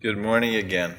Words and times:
Good 0.00 0.16
morning 0.16 0.54
again. 0.54 0.94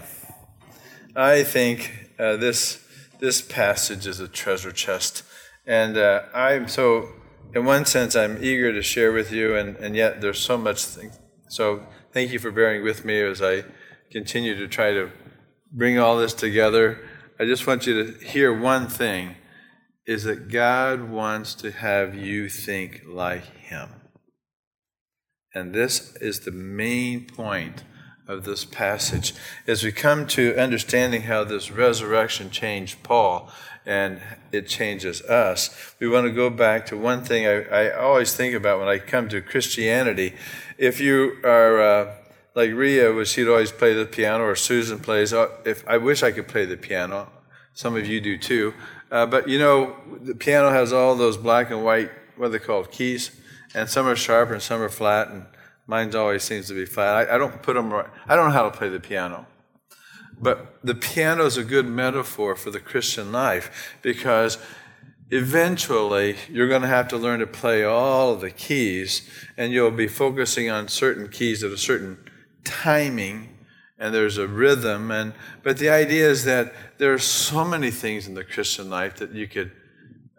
I 1.15 1.43
think 1.43 2.09
uh, 2.19 2.35
this 2.35 2.85
this 3.21 3.41
passage 3.41 4.05
is 4.05 4.19
a 4.19 4.27
treasure 4.27 4.73
chest, 4.73 5.23
and 5.65 5.97
uh, 5.97 6.23
I'm 6.33 6.67
so. 6.67 7.07
In 7.55 7.63
one 7.63 7.85
sense, 7.85 8.13
I'm 8.13 8.43
eager 8.43 8.73
to 8.73 8.81
share 8.81 9.13
with 9.13 9.31
you, 9.31 9.55
and, 9.55 9.77
and 9.77 9.95
yet 9.95 10.19
there's 10.19 10.39
so 10.39 10.57
much. 10.57 10.83
Thing. 10.83 11.11
So 11.47 11.87
thank 12.11 12.31
you 12.31 12.39
for 12.39 12.51
bearing 12.51 12.83
with 12.83 13.05
me 13.05 13.21
as 13.21 13.41
I 13.41 13.63
continue 14.11 14.57
to 14.57 14.67
try 14.67 14.91
to 14.91 15.09
bring 15.71 15.97
all 15.97 16.17
this 16.17 16.33
together. 16.33 16.99
I 17.39 17.45
just 17.45 17.65
want 17.65 17.87
you 17.87 18.03
to 18.03 18.25
hear 18.25 18.53
one 18.53 18.89
thing: 18.89 19.35
is 20.05 20.25
that 20.25 20.49
God 20.49 21.09
wants 21.09 21.53
to 21.55 21.71
have 21.71 22.15
you 22.15 22.49
think 22.49 23.03
like 23.07 23.45
Him, 23.59 23.91
and 25.55 25.73
this 25.73 26.17
is 26.17 26.41
the 26.41 26.51
main 26.51 27.27
point 27.27 27.85
of 28.29 28.45
this 28.45 28.63
passage 28.63 29.33
as 29.67 29.83
we 29.83 29.91
come 29.91 30.27
to 30.27 30.55
understanding 30.55 31.23
how 31.23 31.43
this 31.43 31.71
resurrection 31.71 32.51
changed 32.51 33.01
Paul 33.03 33.51
and 33.85 34.21
it 34.51 34.67
changes 34.67 35.21
us. 35.23 35.95
We 35.99 36.07
want 36.07 36.27
to 36.27 36.31
go 36.31 36.51
back 36.51 36.85
to 36.87 36.97
one 36.97 37.23
thing 37.23 37.47
I, 37.47 37.63
I 37.63 37.91
always 37.97 38.35
think 38.35 38.53
about 38.53 38.79
when 38.79 38.87
I 38.87 38.99
come 38.99 39.29
to 39.29 39.41
Christianity. 39.41 40.35
If 40.77 41.01
you 41.01 41.39
are 41.43 41.81
uh, 41.81 42.15
like 42.53 42.71
Ria, 42.71 43.11
was 43.11 43.29
she'd 43.29 43.47
always 43.47 43.71
play 43.71 43.93
the 43.95 44.05
piano, 44.05 44.43
or 44.43 44.55
Susan 44.55 44.99
plays. 44.99 45.33
Uh, 45.33 45.49
if 45.65 45.87
I 45.87 45.97
wish 45.97 46.21
I 46.21 46.31
could 46.31 46.47
play 46.47 46.65
the 46.65 46.77
piano, 46.77 47.29
some 47.73 47.95
of 47.95 48.05
you 48.05 48.21
do 48.21 48.37
too. 48.37 48.75
Uh, 49.11 49.25
but 49.25 49.47
you 49.47 49.57
know, 49.57 49.95
the 50.21 50.35
piano 50.35 50.69
has 50.69 50.93
all 50.93 51.15
those 51.15 51.37
black 51.37 51.71
and 51.71 51.83
white, 51.83 52.11
what 52.37 52.47
are 52.47 52.49
they 52.49 52.59
called, 52.59 52.91
keys, 52.91 53.31
and 53.73 53.89
some 53.89 54.07
are 54.07 54.15
sharp 54.15 54.51
and 54.51 54.61
some 54.61 54.81
are 54.81 54.89
flat, 54.89 55.29
and 55.29 55.45
Mine 55.89 56.15
always 56.15 56.43
seems 56.43 56.67
to 56.67 56.75
be 56.75 56.85
flat. 56.85 57.27
I, 57.27 57.33
I 57.33 57.37
don't 57.39 57.63
put 57.63 57.73
them 57.73 57.91
right. 57.91 58.05
I 58.27 58.35
don't 58.35 58.49
know 58.49 58.53
how 58.53 58.69
to 58.69 58.77
play 58.77 58.89
the 58.89 58.99
piano. 58.99 59.47
But 60.39 60.77
the 60.83 60.93
piano 60.93 61.45
is 61.45 61.57
a 61.57 61.63
good 61.63 61.87
metaphor 61.87 62.55
for 62.55 62.69
the 62.69 62.79
Christian 62.79 63.31
life 63.31 63.97
because 64.03 64.59
eventually 65.31 66.35
you're 66.47 66.67
going 66.67 66.83
to 66.83 66.87
have 66.87 67.07
to 67.07 67.17
learn 67.17 67.39
to 67.39 67.47
play 67.47 67.83
all 67.83 68.33
of 68.33 68.39
the 68.39 68.51
keys 68.51 69.27
and 69.57 69.73
you'll 69.73 69.89
be 69.89 70.07
focusing 70.07 70.69
on 70.69 70.89
certain 70.89 71.27
keys 71.27 71.63
at 71.63 71.71
a 71.71 71.77
certain 71.77 72.19
timing 72.63 73.57
and 73.97 74.13
there's 74.13 74.37
a 74.37 74.47
rhythm 74.47 75.09
and 75.09 75.33
but 75.63 75.77
the 75.77 75.89
idea 75.89 76.29
is 76.29 76.45
that 76.45 76.71
there 76.99 77.13
are 77.13 77.19
so 77.19 77.65
many 77.65 77.89
things 77.89 78.27
in 78.27 78.35
the 78.35 78.43
Christian 78.43 78.91
life 78.91 79.15
that 79.15 79.31
you 79.31 79.47
could 79.47 79.71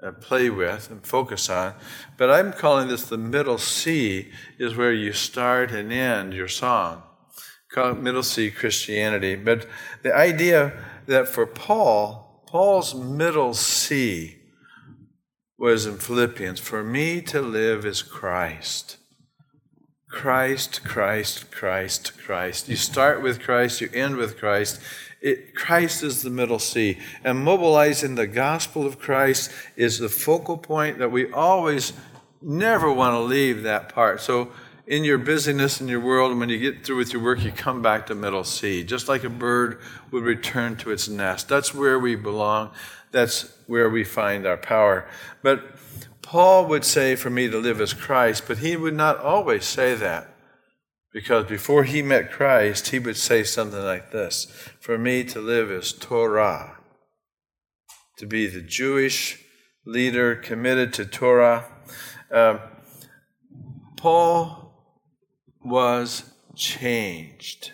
uh, 0.03 0.13
play 0.13 0.51
with 0.51 0.91
and 0.91 1.07
focus 1.07 1.49
on. 1.51 1.75
But 2.17 2.31
I'm 2.31 2.53
calling 2.53 2.89
this 2.89 3.05
the 3.05 3.19
middle 3.19 3.59
C, 3.59 4.31
is 4.59 4.77
where 4.77 4.93
you 4.93 5.13
start 5.13 5.71
and 5.71 5.93
end 5.93 6.35
your 6.35 6.49
song. 6.49 7.03
Call 7.73 7.93
it 7.93 8.03
middle 8.03 8.23
C 8.23 8.51
Christianity. 8.51 9.37
But 9.37 9.67
the 10.03 10.15
idea 10.15 10.73
that 11.07 11.29
for 11.29 11.47
Paul, 11.47 12.45
Paul's 12.47 12.95
middle 12.95 13.55
C 13.55 14.39
was 15.57 15.87
in 15.87 15.99
Philippians 15.99 16.59
for 16.59 16.83
me 16.83 17.21
to 17.21 17.43
live 17.43 17.85
is 17.85 18.03
Christ. 18.03 18.97
Christ, 20.11 20.83
Christ, 20.85 21.51
Christ, 21.53 22.19
Christ. 22.19 22.69
You 22.69 22.77
start 22.77 23.23
with 23.23 23.41
Christ, 23.41 23.81
you 23.81 23.89
end 23.95 24.17
with 24.17 24.37
Christ. 24.37 24.81
It, 25.21 25.55
Christ 25.55 26.03
is 26.03 26.23
the 26.23 26.31
middle 26.31 26.59
C. 26.59 26.99
And 27.23 27.45
mobilizing 27.45 28.17
the 28.17 28.27
gospel 28.27 28.85
of 28.85 28.99
Christ 28.99 29.53
is 29.77 29.99
the 29.99 30.09
focal 30.09 30.59
point 30.59 30.99
that 30.99 31.13
we 31.13 31.31
always 31.33 31.93
never 32.43 32.93
want 32.93 33.15
to 33.15 33.21
leave 33.21 33.63
that 33.63 33.89
part. 33.89 34.21
So, 34.21 34.53
in 34.87 35.05
your 35.05 35.19
busyness 35.19 35.81
in 35.81 35.87
your 35.87 36.01
world, 36.01 36.33
and 36.33 36.41
when 36.41 36.49
you 36.49 36.59
get 36.59 36.85
through 36.85 36.97
with 36.97 37.13
your 37.13 37.23
work, 37.23 37.45
you 37.45 37.53
come 37.53 37.81
back 37.81 38.09
to 38.09 38.15
middle 38.17 38.43
C, 38.43 38.83
just 38.83 39.09
like 39.09 39.23
a 39.23 39.31
bird 39.31 39.79
would 40.11 40.25
return 40.25 40.75
to 40.79 40.91
its 40.91 41.09
nest. 41.09 41.49
That's 41.49 41.73
where 41.73 41.97
we 41.97 42.17
belong. 42.17 42.73
That's 43.13 43.55
where 43.69 43.89
we 43.89 44.03
find 44.03 44.47
our 44.47 44.57
power. 44.57 45.07
But 45.43 45.63
Paul 46.31 46.67
would 46.67 46.85
say, 46.85 47.17
For 47.17 47.29
me 47.29 47.51
to 47.51 47.59
live 47.59 47.81
as 47.81 47.93
Christ, 47.93 48.45
but 48.47 48.59
he 48.59 48.77
would 48.77 48.95
not 48.95 49.19
always 49.19 49.65
say 49.65 49.97
that. 49.97 50.33
Because 51.13 51.47
before 51.47 51.83
he 51.83 52.03
met 52.03 52.31
Christ, 52.31 52.91
he 52.91 53.01
would 53.01 53.17
say 53.17 53.43
something 53.43 53.83
like 53.83 54.13
this 54.13 54.45
For 54.81 54.97
me 54.97 55.25
to 55.25 55.41
live 55.41 55.73
is 55.73 55.93
Torah, 55.93 56.79
to 58.19 58.27
be 58.27 58.47
the 58.47 58.61
Jewish 58.61 59.45
leader 59.85 60.37
committed 60.37 60.93
to 60.93 61.05
Torah. 61.05 61.65
Uh, 62.33 62.59
Paul 63.97 64.73
was 65.65 66.33
changed. 66.55 67.73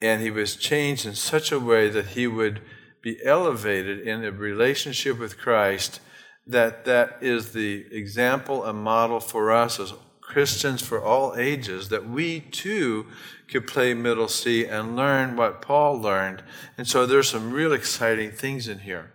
And 0.00 0.20
he 0.20 0.32
was 0.32 0.56
changed 0.56 1.06
in 1.06 1.14
such 1.14 1.52
a 1.52 1.60
way 1.60 1.88
that 1.90 2.08
he 2.08 2.26
would 2.26 2.60
be 3.02 3.24
elevated 3.24 4.00
in 4.00 4.24
a 4.24 4.32
relationship 4.32 5.20
with 5.20 5.38
Christ 5.38 6.00
that 6.46 6.84
that 6.84 7.18
is 7.20 7.52
the 7.52 7.86
example 7.90 8.64
and 8.64 8.78
model 8.78 9.20
for 9.20 9.50
us 9.50 9.80
as 9.80 9.94
Christians 10.20 10.82
for 10.82 11.02
all 11.02 11.36
ages, 11.36 11.90
that 11.90 12.08
we 12.08 12.40
too 12.40 13.06
could 13.48 13.66
play 13.66 13.94
middle 13.94 14.28
C 14.28 14.64
and 14.66 14.96
learn 14.96 15.36
what 15.36 15.62
Paul 15.62 16.00
learned. 16.00 16.42
And 16.76 16.88
so 16.88 17.06
there's 17.06 17.28
some 17.28 17.52
real 17.52 17.72
exciting 17.72 18.30
things 18.30 18.66
in 18.66 18.80
here. 18.80 19.12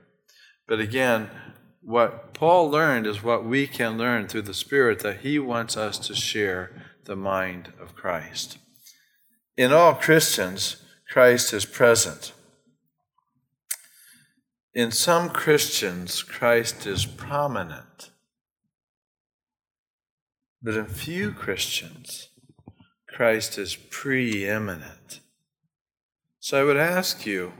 But 0.67 0.79
again, 0.79 1.29
what 1.81 2.34
Paul 2.34 2.69
learned 2.69 3.07
is 3.07 3.23
what 3.23 3.44
we 3.44 3.66
can 3.66 3.97
learn 3.97 4.28
through 4.28 4.44
the 4.44 4.53
Spirit 4.53 5.00
that 5.00 5.22
he 5.22 5.40
wants 5.40 5.75
us 5.75 5.97
to 6.00 6.16
share 6.16 6.72
the 7.06 7.16
mind 7.16 7.73
of 7.81 7.96
Christ. 7.96 8.59
In 9.57 9.73
all 9.73 9.96
Christians, 9.96 10.84
Christ 11.09 11.53
is 11.53 11.66
present. 11.66 12.34
In 14.74 14.91
some 14.91 15.30
Christians, 15.30 16.22
Christ 16.22 16.85
is 16.85 17.06
prominent. 17.06 18.12
But 20.62 20.75
in 20.75 20.85
few 20.85 21.31
Christians, 21.31 22.30
Christ 23.08 23.58
is 23.58 23.75
preeminent. 23.75 25.22
So 26.40 26.62
I 26.62 26.63
would 26.63 26.78
ask 26.78 27.25
you, 27.25 27.53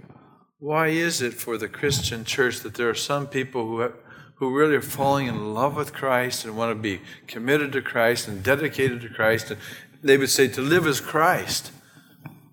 why 0.60 0.90
is 0.90 1.22
it 1.22 1.34
for 1.34 1.58
the 1.58 1.68
Christian 1.68 2.24
church 2.26 2.60
that 2.60 2.76
there 2.76 2.90
are 2.90 2.96
some 2.96 3.28
people 3.28 3.66
who, 3.66 3.80
have, 3.80 3.96
who 4.36 4.56
really 4.56 4.76
are 4.76 4.82
falling 4.82 5.28
in 5.28 5.54
love 5.54 5.76
with 5.76 5.94
Christ 5.94 6.46
and 6.46 6.56
want 6.56 6.72
to 6.72 6.82
be 6.82 7.02
committed 7.26 7.72
to 7.72 7.82
Christ 7.82 8.28
and 8.28 8.44
dedicated 8.44 9.02
to 9.02 9.10
Christ? 9.10 9.50
And 9.50 9.60
they 10.04 10.18
would 10.18 10.30
say, 10.30 10.48
to 10.50 10.62
live 10.62 10.86
as 10.86 11.02
Christ. 11.02 11.72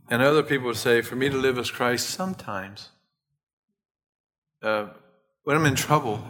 And 0.08 0.22
other 0.22 0.42
people 0.42 0.68
would 0.68 0.76
say, 0.76 1.02
for 1.02 1.16
me 1.16 1.28
to 1.28 1.36
live 1.36 1.58
as 1.58 1.70
Christ 1.70 2.08
sometimes, 2.08 2.90
uh, 4.66 4.88
when 5.44 5.56
I'm 5.56 5.64
in 5.64 5.76
trouble. 5.76 6.22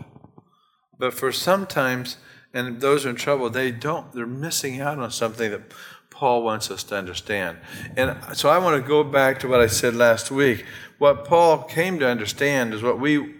But 0.98 1.14
for 1.14 1.32
sometimes, 1.32 2.18
and 2.52 2.80
those 2.80 3.06
are 3.06 3.10
in 3.10 3.16
trouble, 3.16 3.48
they 3.48 3.70
don't, 3.70 4.12
they're 4.12 4.26
missing 4.26 4.80
out 4.80 4.98
on 4.98 5.10
something 5.10 5.50
that 5.50 5.72
Paul 6.10 6.42
wants 6.42 6.70
us 6.70 6.82
to 6.84 6.96
understand. 6.96 7.58
And 7.96 8.16
so 8.34 8.48
I 8.48 8.58
want 8.58 8.82
to 8.82 8.86
go 8.86 9.02
back 9.04 9.40
to 9.40 9.48
what 9.48 9.60
I 9.60 9.66
said 9.66 9.94
last 9.94 10.30
week. 10.30 10.64
What 10.98 11.24
Paul 11.24 11.62
came 11.62 11.98
to 11.98 12.08
understand 12.08 12.72
is 12.72 12.82
what 12.82 13.00
we 13.00 13.34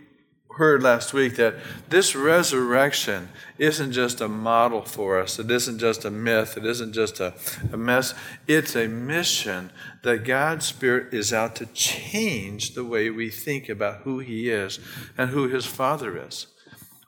heard 0.57 0.83
last 0.83 1.13
week 1.13 1.37
that 1.37 1.55
this 1.91 2.17
resurrection 2.17 3.29
isn't 3.59 3.93
just 3.93 4.23
a 4.23 4.29
model 4.29 4.83
for 4.83 5.21
us. 5.21 5.39
It 5.39 5.51
isn't 5.51 5.79
just 5.79 6.05
a 6.05 6.11
myth. 6.11 6.57
It 6.57 6.65
isn't 6.65 6.95
just 6.95 7.21
a, 7.21 7.35
a 7.73 7.77
mess. 7.77 8.15
It's 8.49 8.75
a 8.75 8.89
mission 8.89 9.71
that 10.03 10.25
God's 10.25 10.65
Spirit 10.65 11.13
is 11.13 11.33
out 11.33 11.57
to 11.57 11.67
change 11.67 12.75
the 12.75 12.85
way 12.85 13.11
we 13.11 13.29
think 13.29 13.69
about 13.69 14.03
who 14.03 14.19
He 14.19 14.49
is 14.49 14.79
and 15.19 15.31
who 15.31 15.49
His 15.49 15.67
Father 15.67 16.17
is. 16.27 16.47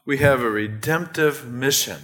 We 0.05 0.19
have 0.19 0.43
a 0.43 0.51
redemptive 0.51 1.47
mission. 1.47 2.03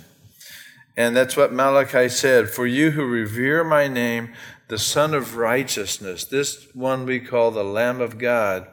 And 0.96 1.14
that's 1.14 1.36
what 1.36 1.52
Malachi 1.52 2.08
said 2.08 2.48
For 2.48 2.66
you 2.66 2.92
who 2.92 3.04
revere 3.04 3.64
my 3.64 3.86
name, 3.88 4.32
the 4.68 4.78
Son 4.78 5.12
of 5.12 5.36
Righteousness, 5.36 6.24
this 6.24 6.68
one 6.72 7.04
we 7.04 7.20
call 7.20 7.50
the 7.50 7.64
Lamb 7.64 8.00
of 8.00 8.16
God, 8.16 8.66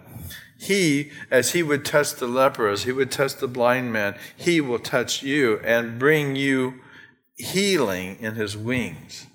he, 0.61 1.11
as 1.31 1.53
he 1.53 1.63
would 1.63 1.83
touch 1.83 2.13
the 2.13 2.27
leper, 2.27 2.67
as 2.67 2.83
he 2.83 2.91
would 2.91 3.09
touch 3.09 3.37
the 3.37 3.47
blind 3.47 3.91
man, 3.91 4.15
he 4.37 4.61
will 4.61 4.77
touch 4.77 5.23
you 5.23 5.59
and 5.63 5.97
bring 5.97 6.35
you 6.35 6.75
healing 7.35 8.15
in 8.19 8.35
his 8.35 8.55
wings. 8.55 9.25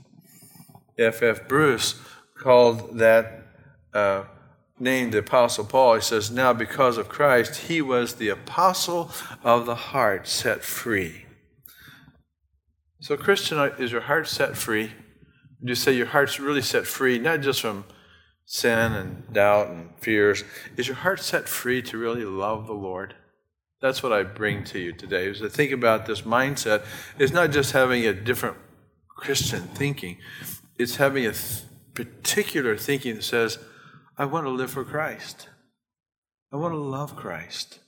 F. 0.97 1.25
F. 1.25 1.49
Bruce 1.49 2.01
called 2.39 2.99
that 2.99 3.43
uh, 3.93 4.23
named 4.79 5.13
the 5.13 5.19
Apostle 5.19 5.65
Paul, 5.65 5.97
he 5.97 6.01
says, 6.01 6.31
Now 6.31 6.53
because 6.53 6.97
of 6.97 7.09
Christ, 7.09 7.57
he 7.63 7.83
was 7.83 8.15
the 8.15 8.29
apostle 8.29 9.11
of 9.43 9.67
the 9.67 9.75
heart 9.75 10.29
set 10.29 10.63
free. 10.63 11.27
So, 13.01 13.17
Christian, 13.17 13.59
is 13.81 13.91
your 13.91 14.03
heart 14.03 14.29
set 14.29 14.57
free? 14.57 14.93
Would 15.61 15.71
you 15.71 15.75
say 15.75 15.93
your 15.93 16.07
heart's 16.07 16.39
really 16.39 16.63
set 16.63 16.87
free, 16.87 17.19
not 17.19 17.41
just 17.41 17.63
from 17.63 17.85
sin 18.47 18.93
and 18.93 19.31
doubt 19.33 19.69
and 19.69 19.91
fears? 19.99 20.45
Is 20.79 20.87
your 20.87 20.97
heart 20.97 21.21
set 21.21 21.49
free 21.49 21.83
to 21.83 21.99
really 21.99 22.25
love 22.25 22.67
the 22.67 22.73
Lord? 22.73 23.15
That's 23.83 24.03
what 24.03 24.13
I 24.13 24.23
bring 24.23 24.65
to 24.65 24.79
you 24.79 24.93
today. 24.93 25.27
Is 25.27 25.41
to 25.41 25.51
think 25.51 25.73
about 25.73 26.07
this 26.07 26.23
mindset. 26.23 26.85
It's 27.19 27.33
not 27.33 27.51
just 27.51 27.73
having 27.73 28.07
a 28.07 28.15
different 28.15 28.57
Christian 29.09 29.63
thinking, 29.63 30.19
it's 30.79 30.97
having 30.97 31.27
a 31.27 31.33
particular 31.95 32.77
thinking 32.77 33.17
that 33.17 33.25
says, 33.25 33.59
I 34.17 34.25
want 34.27 34.47
to 34.47 34.51
live 34.51 34.71
for 34.71 34.85
Christ. 34.85 35.49
I 36.53 36.57
want 36.57 36.73
to 36.73 36.79
love 36.79 37.17
Christ. 37.17 37.81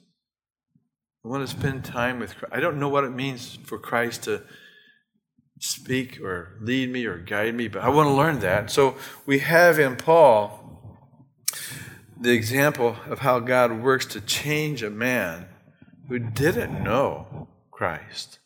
I 1.25 1.29
want 1.29 1.47
to 1.49 1.55
spend 1.55 1.85
time 1.85 2.19
with 2.19 2.37
Christ. 2.37 2.55
I 2.55 2.61
don't 2.61 2.81
know 2.81 2.89
what 2.89 3.05
it 3.05 3.11
means 3.11 3.59
for 3.65 3.79
Christ 3.79 4.25
to 4.25 4.43
speak 5.59 6.21
or 6.21 6.57
lead 6.61 6.91
me 6.91 7.05
or 7.07 7.19
guide 7.19 7.55
me, 7.55 7.69
but 7.69 7.83
I 7.83 7.89
want 7.89 8.09
to 8.09 8.15
learn 8.15 8.41
that. 8.41 8.71
So 8.71 8.97
we 9.27 9.41
have 9.41 9.79
in 9.79 9.97
Paul 9.97 10.65
the 12.21 12.33
example 12.33 12.97
of 13.07 13.21
how 13.21 13.41
God 13.41 13.81
works 13.81 14.07
to 14.07 14.21
change 14.21 14.83
a 14.83 14.91
man 14.91 15.47
who 16.09 16.19
didn't 16.19 16.83
know 16.83 17.49
Christ. 17.71 18.39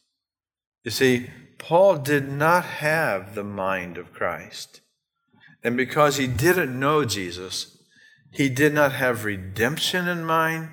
You 0.84 0.90
see, 0.90 1.30
Paul 1.58 1.98
did 1.98 2.28
not 2.28 2.64
have 2.64 3.34
the 3.34 3.44
mind 3.44 3.96
of 3.96 4.12
Christ. 4.12 4.80
And 5.62 5.76
because 5.76 6.16
he 6.16 6.26
didn't 6.26 6.78
know 6.78 7.04
Jesus, 7.04 7.78
he 8.32 8.48
did 8.48 8.74
not 8.74 8.92
have 8.92 9.24
redemption 9.24 10.08
in 10.08 10.24
mind. 10.24 10.70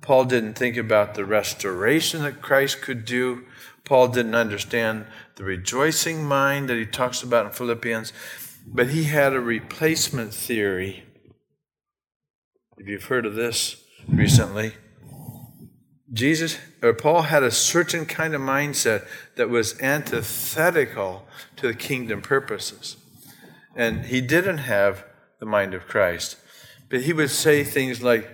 Paul 0.00 0.24
didn't 0.24 0.54
think 0.54 0.76
about 0.76 1.14
the 1.14 1.24
restoration 1.24 2.22
that 2.22 2.40
Christ 2.40 2.80
could 2.80 3.04
do. 3.04 3.44
Paul 3.84 4.08
didn't 4.08 4.34
understand 4.34 5.06
the 5.36 5.44
rejoicing 5.44 6.24
mind 6.24 6.68
that 6.68 6.76
he 6.76 6.86
talks 6.86 7.22
about 7.22 7.46
in 7.46 7.52
Philippians. 7.52 8.12
But 8.66 8.90
he 8.90 9.04
had 9.04 9.34
a 9.34 9.40
replacement 9.40 10.32
theory. 10.32 11.04
If 12.78 12.88
you've 12.88 13.04
heard 13.04 13.26
of 13.26 13.34
this 13.34 13.84
recently, 14.08 14.72
Jesus 16.12 16.58
or 16.82 16.94
Paul 16.94 17.22
had 17.22 17.42
a 17.42 17.50
certain 17.50 18.06
kind 18.06 18.34
of 18.34 18.40
mindset 18.40 19.06
that 19.36 19.50
was 19.50 19.80
antithetical 19.80 21.26
to 21.56 21.66
the 21.66 21.74
kingdom 21.74 22.22
purposes. 22.22 22.96
And 23.74 24.06
he 24.06 24.20
didn't 24.20 24.58
have 24.58 25.04
the 25.40 25.46
mind 25.46 25.74
of 25.74 25.86
Christ. 25.86 26.36
But 26.88 27.02
he 27.02 27.12
would 27.12 27.30
say 27.30 27.64
things 27.64 28.02
like 28.02 28.30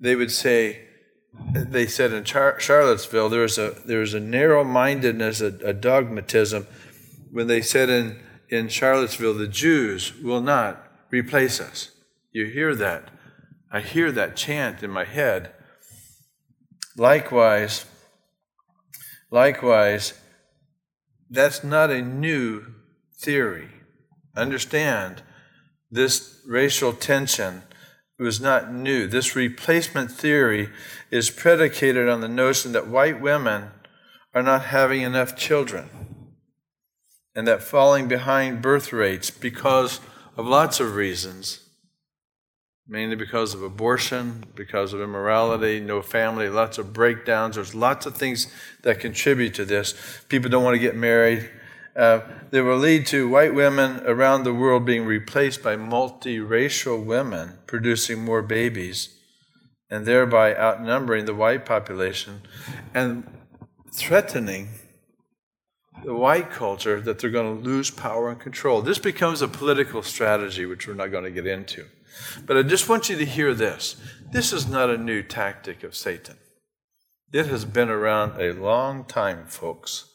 they 0.00 0.16
would 0.16 0.30
say 0.30 0.88
they 1.32 1.86
said 1.86 2.12
in 2.12 2.24
Char- 2.24 2.60
Charlottesville 2.60 3.28
there 3.28 3.42
was 3.42 3.58
a 3.58 3.76
there 3.84 4.00
was 4.00 4.14
a 4.14 4.20
narrow 4.20 4.64
mindedness, 4.64 5.40
a, 5.40 5.54
a 5.64 5.72
dogmatism 5.72 6.66
when 7.30 7.46
they 7.46 7.62
said 7.62 7.88
in 7.88 8.20
in 8.48 8.68
Charlottesville 8.68 9.34
the 9.34 9.48
Jews 9.48 10.12
will 10.22 10.40
not 10.40 10.86
replace 11.10 11.60
us. 11.60 11.90
You 12.32 12.46
hear 12.46 12.74
that. 12.74 13.10
I 13.72 13.80
hear 13.80 14.10
that 14.12 14.36
chant 14.36 14.82
in 14.82 14.90
my 14.90 15.04
head. 15.04 15.52
Likewise, 16.96 17.84
likewise, 19.30 20.14
that's 21.30 21.62
not 21.62 21.90
a 21.90 22.02
new 22.02 22.66
theory. 23.20 23.68
Understand, 24.36 25.22
this 25.90 26.40
racial 26.46 26.92
tension 26.92 27.62
was 28.22 28.40
not 28.40 28.72
new. 28.72 29.06
This 29.06 29.34
replacement 29.34 30.10
theory 30.10 30.68
is 31.10 31.30
predicated 31.30 32.08
on 32.08 32.20
the 32.20 32.28
notion 32.28 32.72
that 32.72 32.86
white 32.86 33.20
women 33.20 33.70
are 34.34 34.42
not 34.42 34.66
having 34.66 35.02
enough 35.02 35.36
children 35.36 35.88
and 37.34 37.46
that 37.46 37.62
falling 37.62 38.08
behind 38.08 38.62
birth 38.62 38.92
rates 38.92 39.30
because 39.30 40.00
of 40.36 40.46
lots 40.46 40.80
of 40.80 40.94
reasons 40.94 41.60
mainly 42.90 43.14
because 43.14 43.54
of 43.54 43.62
abortion, 43.62 44.44
because 44.56 44.92
of 44.92 45.00
immorality, 45.00 45.78
no 45.78 46.02
family, 46.02 46.48
lots 46.48 46.76
of 46.76 46.92
breakdowns. 46.92 47.54
There's 47.54 47.72
lots 47.72 48.04
of 48.04 48.16
things 48.16 48.52
that 48.82 48.98
contribute 48.98 49.54
to 49.54 49.64
this. 49.64 49.94
People 50.28 50.50
don't 50.50 50.64
want 50.64 50.74
to 50.74 50.80
get 50.80 50.96
married. 50.96 51.48
Uh, 52.00 52.22
they 52.50 52.62
will 52.62 52.78
lead 52.78 53.04
to 53.04 53.28
white 53.28 53.54
women 53.54 54.00
around 54.06 54.42
the 54.42 54.54
world 54.54 54.86
being 54.86 55.04
replaced 55.04 55.62
by 55.62 55.76
multiracial 55.76 57.04
women 57.04 57.58
producing 57.66 58.24
more 58.24 58.40
babies 58.40 59.18
and 59.90 60.06
thereby 60.06 60.56
outnumbering 60.56 61.26
the 61.26 61.34
white 61.34 61.66
population 61.66 62.40
and 62.94 63.30
threatening 63.92 64.68
the 66.02 66.14
white 66.14 66.50
culture 66.50 67.02
that 67.02 67.18
they're 67.18 67.28
going 67.28 67.58
to 67.58 67.62
lose 67.62 67.90
power 67.90 68.30
and 68.30 68.40
control. 68.40 68.80
This 68.80 68.98
becomes 68.98 69.42
a 69.42 69.48
political 69.48 70.02
strategy, 70.02 70.64
which 70.64 70.88
we're 70.88 70.94
not 70.94 71.10
going 71.10 71.24
to 71.24 71.30
get 71.30 71.46
into. 71.46 71.84
But 72.46 72.56
I 72.56 72.62
just 72.62 72.88
want 72.88 73.10
you 73.10 73.16
to 73.18 73.26
hear 73.26 73.52
this. 73.52 73.96
This 74.32 74.54
is 74.54 74.66
not 74.66 74.88
a 74.88 74.96
new 74.96 75.22
tactic 75.22 75.82
of 75.82 75.94
Satan. 75.94 76.38
It 77.30 77.44
has 77.48 77.66
been 77.66 77.90
around 77.90 78.40
a 78.40 78.54
long 78.54 79.04
time, 79.04 79.44
folks. 79.48 80.10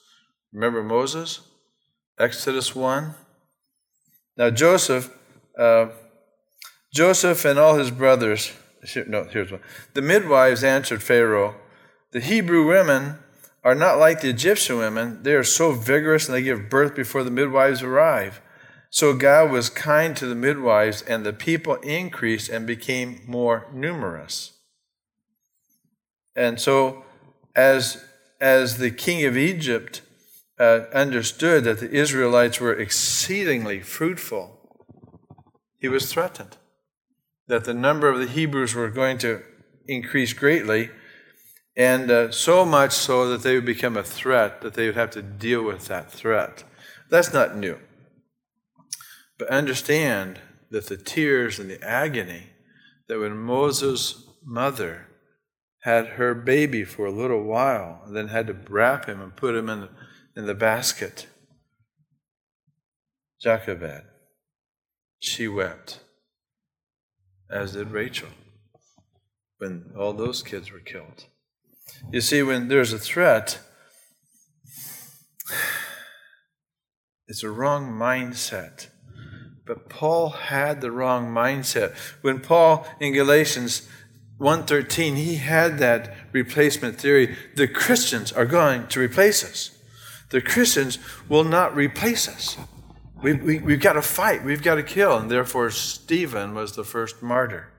Remember 0.52 0.82
Moses? 0.82 1.42
Exodus 2.18 2.76
1? 2.76 3.14
Now, 4.38 4.50
Joseph, 4.50 5.16
uh, 5.58 5.88
Joseph 6.94 7.46
and 7.46 7.60
all 7.60 7.76
his 7.76 7.92
brothers, 7.92 8.52
no, 9.08 9.26
here's 9.26 9.52
one. 9.52 9.62
The 9.94 10.02
midwives 10.02 10.64
answered 10.64 11.02
Pharaoh, 11.02 11.56
The 12.12 12.20
Hebrew 12.20 12.68
women 12.68 13.16
are 13.64 13.76
not 13.76 13.98
like 13.98 14.22
the 14.22 14.30
Egyptian 14.30 14.78
women. 14.78 15.24
They 15.24 15.34
are 15.34 15.44
so 15.44 15.72
vigorous 15.72 16.28
and 16.28 16.36
they 16.36 16.44
give 16.44 16.70
birth 16.70 16.96
before 16.96 17.24
the 17.24 17.32
midwives 17.32 17.82
arrive. 17.82 18.42
So 18.90 19.14
God 19.14 19.52
was 19.52 19.70
kind 19.70 20.16
to 20.16 20.26
the 20.26 20.36
midwives, 20.36 21.02
and 21.02 21.26
the 21.26 21.34
people 21.34 21.76
increased 21.76 22.48
and 22.50 22.66
became 22.66 23.20
more 23.28 23.68
numerous. 23.74 24.54
And 26.34 26.62
so, 26.62 27.04
as, 27.56 28.06
as 28.40 28.78
the 28.78 28.92
king 28.92 29.26
of 29.26 29.36
Egypt 29.36 30.02
uh, 30.60 30.82
understood 30.94 31.64
that 31.66 31.80
the 31.80 31.92
Israelites 31.92 32.60
were 32.60 32.74
exceedingly 32.74 33.82
fruitful, 33.82 34.60
he 35.78 35.88
was 35.88 36.12
threatened 36.12 36.58
that 37.48 37.66
the 37.66 37.74
number 37.74 38.10
of 38.10 38.20
the 38.20 38.28
Hebrews 38.28 38.74
were 38.74 38.90
going 38.90 39.18
to 39.20 39.44
increase 39.88 40.34
greatly, 40.34 40.90
and 41.78 42.10
uh, 42.10 42.32
so 42.32 42.66
much 42.66 42.92
so 42.94 43.30
that 43.30 43.44
they 43.44 43.56
would 43.56 43.66
become 43.66 43.98
a 43.98 44.04
threat, 44.04 44.62
that 44.62 44.74
they 44.74 44.88
would 44.88 44.96
have 44.96 45.12
to 45.12 45.22
deal 45.22 45.64
with 45.64 45.88
that 45.88 46.12
threat. 46.12 46.64
That's 47.10 47.34
not 47.34 47.56
new. 47.56 47.78
But 49.38 49.50
understand 49.50 50.40
that 50.72 50.88
the 50.88 50.98
tears 50.98 51.60
and 51.60 51.70
the 51.70 51.84
agony 51.84 52.48
that 53.08 53.20
when 53.20 53.38
Moses' 53.38 54.26
mother 54.44 55.08
had 55.82 56.08
her 56.08 56.34
baby 56.34 56.84
for 56.84 57.06
a 57.06 57.12
little 57.12 57.44
while 57.44 58.02
and 58.06 58.16
then 58.16 58.30
had 58.30 58.48
to 58.48 58.58
wrap 58.70 59.06
him 59.06 59.22
and 59.22 59.36
put 59.36 59.56
him 59.56 59.70
in 59.70 59.82
the, 59.82 59.90
in 60.36 60.46
the 60.46 60.56
basket, 60.56 61.28
Jochebed, 63.42 64.04
she 65.20 65.48
wept, 65.48 66.00
as 67.50 67.74
did 67.74 67.92
Rachel 67.92 68.30
when 69.58 69.92
all 69.98 70.14
those 70.14 70.44
kids 70.44 70.72
were 70.72 70.80
killed. 70.80 71.26
You 72.12 72.22
see, 72.22 72.44
when 72.44 72.68
there's 72.68 72.92
a 72.92 73.00
threat, 73.00 73.60
it's 77.28 77.44
a 77.44 77.50
wrong 77.50 77.92
mindset 77.92 78.88
but 79.66 79.90
Paul 79.90 80.30
had 80.30 80.82
the 80.82 80.92
wrong 80.92 81.28
mindset. 81.28 81.96
When 82.22 82.40
Paul 82.40 82.88
in 83.00 83.14
Galatians 83.14 83.88
1:13 84.40 85.16
he 85.16 85.36
had 85.36 85.80
that 85.80 86.16
replacement 86.32 87.00
theory, 87.00 87.36
the 87.56 87.68
Christians 87.68 88.32
are 88.32 88.46
going 88.46 88.88
to 88.88 89.00
replace 89.00 89.44
us. 89.44 89.72
The 90.30 90.42
Christians 90.42 91.00
will 91.30 91.44
not 91.44 91.76
replace 91.76 92.28
us. 92.28 92.58
We, 93.22 93.34
we, 93.34 93.60
we've 93.60 93.82
got 93.82 93.94
to 93.94 94.02
fight, 94.02 94.44
we've 94.44 94.64
got 94.64 94.76
to 94.76 94.84
kill, 94.84 95.18
and 95.18 95.32
therefore 95.32 95.72
Stephen 95.72 96.54
was 96.54 96.76
the 96.76 96.84
first 96.84 97.24
martyr. 97.24 97.72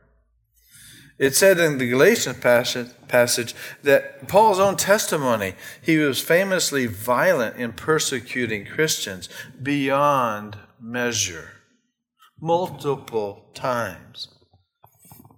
It 1.19 1.35
said 1.35 1.59
in 1.59 1.79
the 1.79 1.89
Galatians 1.89 2.39
passage, 2.39 2.89
passage, 3.09 3.55
that 3.83 4.29
Paul's 4.29 4.59
own 4.59 4.77
testimony, 4.77 5.55
he 5.81 5.97
was 5.97 6.21
famously 6.21 6.87
violent 6.87 7.57
in 7.57 7.73
persecuting 7.73 8.67
Christians 8.67 9.29
beyond 9.63 10.59
measure 10.81 11.53
multiple 12.41 13.47
times. 13.55 14.29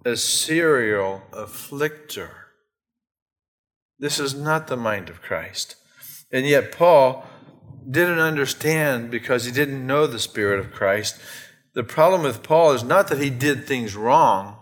A 0.05 0.17
serial 0.17 1.23
afflictor. 1.31 2.31
This 3.97 4.19
is 4.19 4.33
not 4.33 4.67
the 4.67 4.77
mind 4.77 5.09
of 5.09 5.21
Christ. 5.21 5.75
And 6.31 6.45
yet, 6.45 6.71
Paul 6.71 7.25
didn't 7.89 8.19
understand 8.19 9.09
because 9.09 9.45
he 9.45 9.51
didn't 9.51 9.85
know 9.85 10.05
the 10.05 10.19
Spirit 10.19 10.59
of 10.59 10.71
Christ. 10.71 11.19
The 11.73 11.83
problem 11.83 12.23
with 12.23 12.43
Paul 12.43 12.71
is 12.73 12.83
not 12.83 13.07
that 13.07 13.19
he 13.19 13.29
did 13.29 13.65
things 13.65 13.95
wrong, 13.95 14.57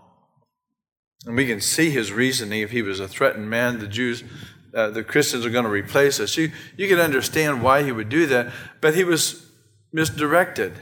and 1.26 1.36
we 1.36 1.48
can 1.48 1.60
see 1.62 1.90
his 1.90 2.12
reasoning. 2.12 2.62
If 2.62 2.72
he 2.72 2.82
was 2.82 3.00
a 3.00 3.08
threatened 3.08 3.50
man, 3.50 3.80
the 3.80 3.88
Jews, 3.88 4.24
uh, 4.74 4.92
the 4.92 5.04
Christians 5.04 5.46
are 5.46 5.50
going 5.50 5.66
to 5.66 5.70
replace 5.72 6.20
us. 6.20 6.38
You, 6.38 6.52
you 6.78 6.88
can 6.88 7.00
understand 7.00 7.64
why 7.64 7.84
he 7.84 7.92
would 7.92 8.10
do 8.10 8.26
that, 8.28 8.54
but 8.82 8.96
he 8.96 9.04
was 9.04 9.50
misdirected. 9.92 10.74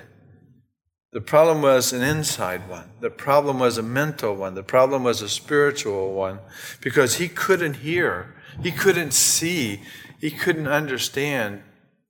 The 1.13 1.21
problem 1.21 1.61
was 1.61 1.93
an 1.93 2.01
inside 2.01 2.67
one. 2.67 2.91
The 2.99 3.09
problem 3.09 3.59
was 3.59 3.77
a 3.77 3.83
mental 3.83 4.35
one. 4.35 4.53
The 4.53 4.63
problem 4.63 5.03
was 5.03 5.21
a 5.21 5.29
spiritual 5.29 6.13
one 6.13 6.39
because 6.81 7.15
he 7.15 7.29
couldn't 7.29 7.75
hear, 7.75 8.35
he 8.61 8.71
couldn't 8.71 9.13
see, 9.13 9.81
he 10.19 10.31
couldn't 10.31 10.67
understand 10.67 11.63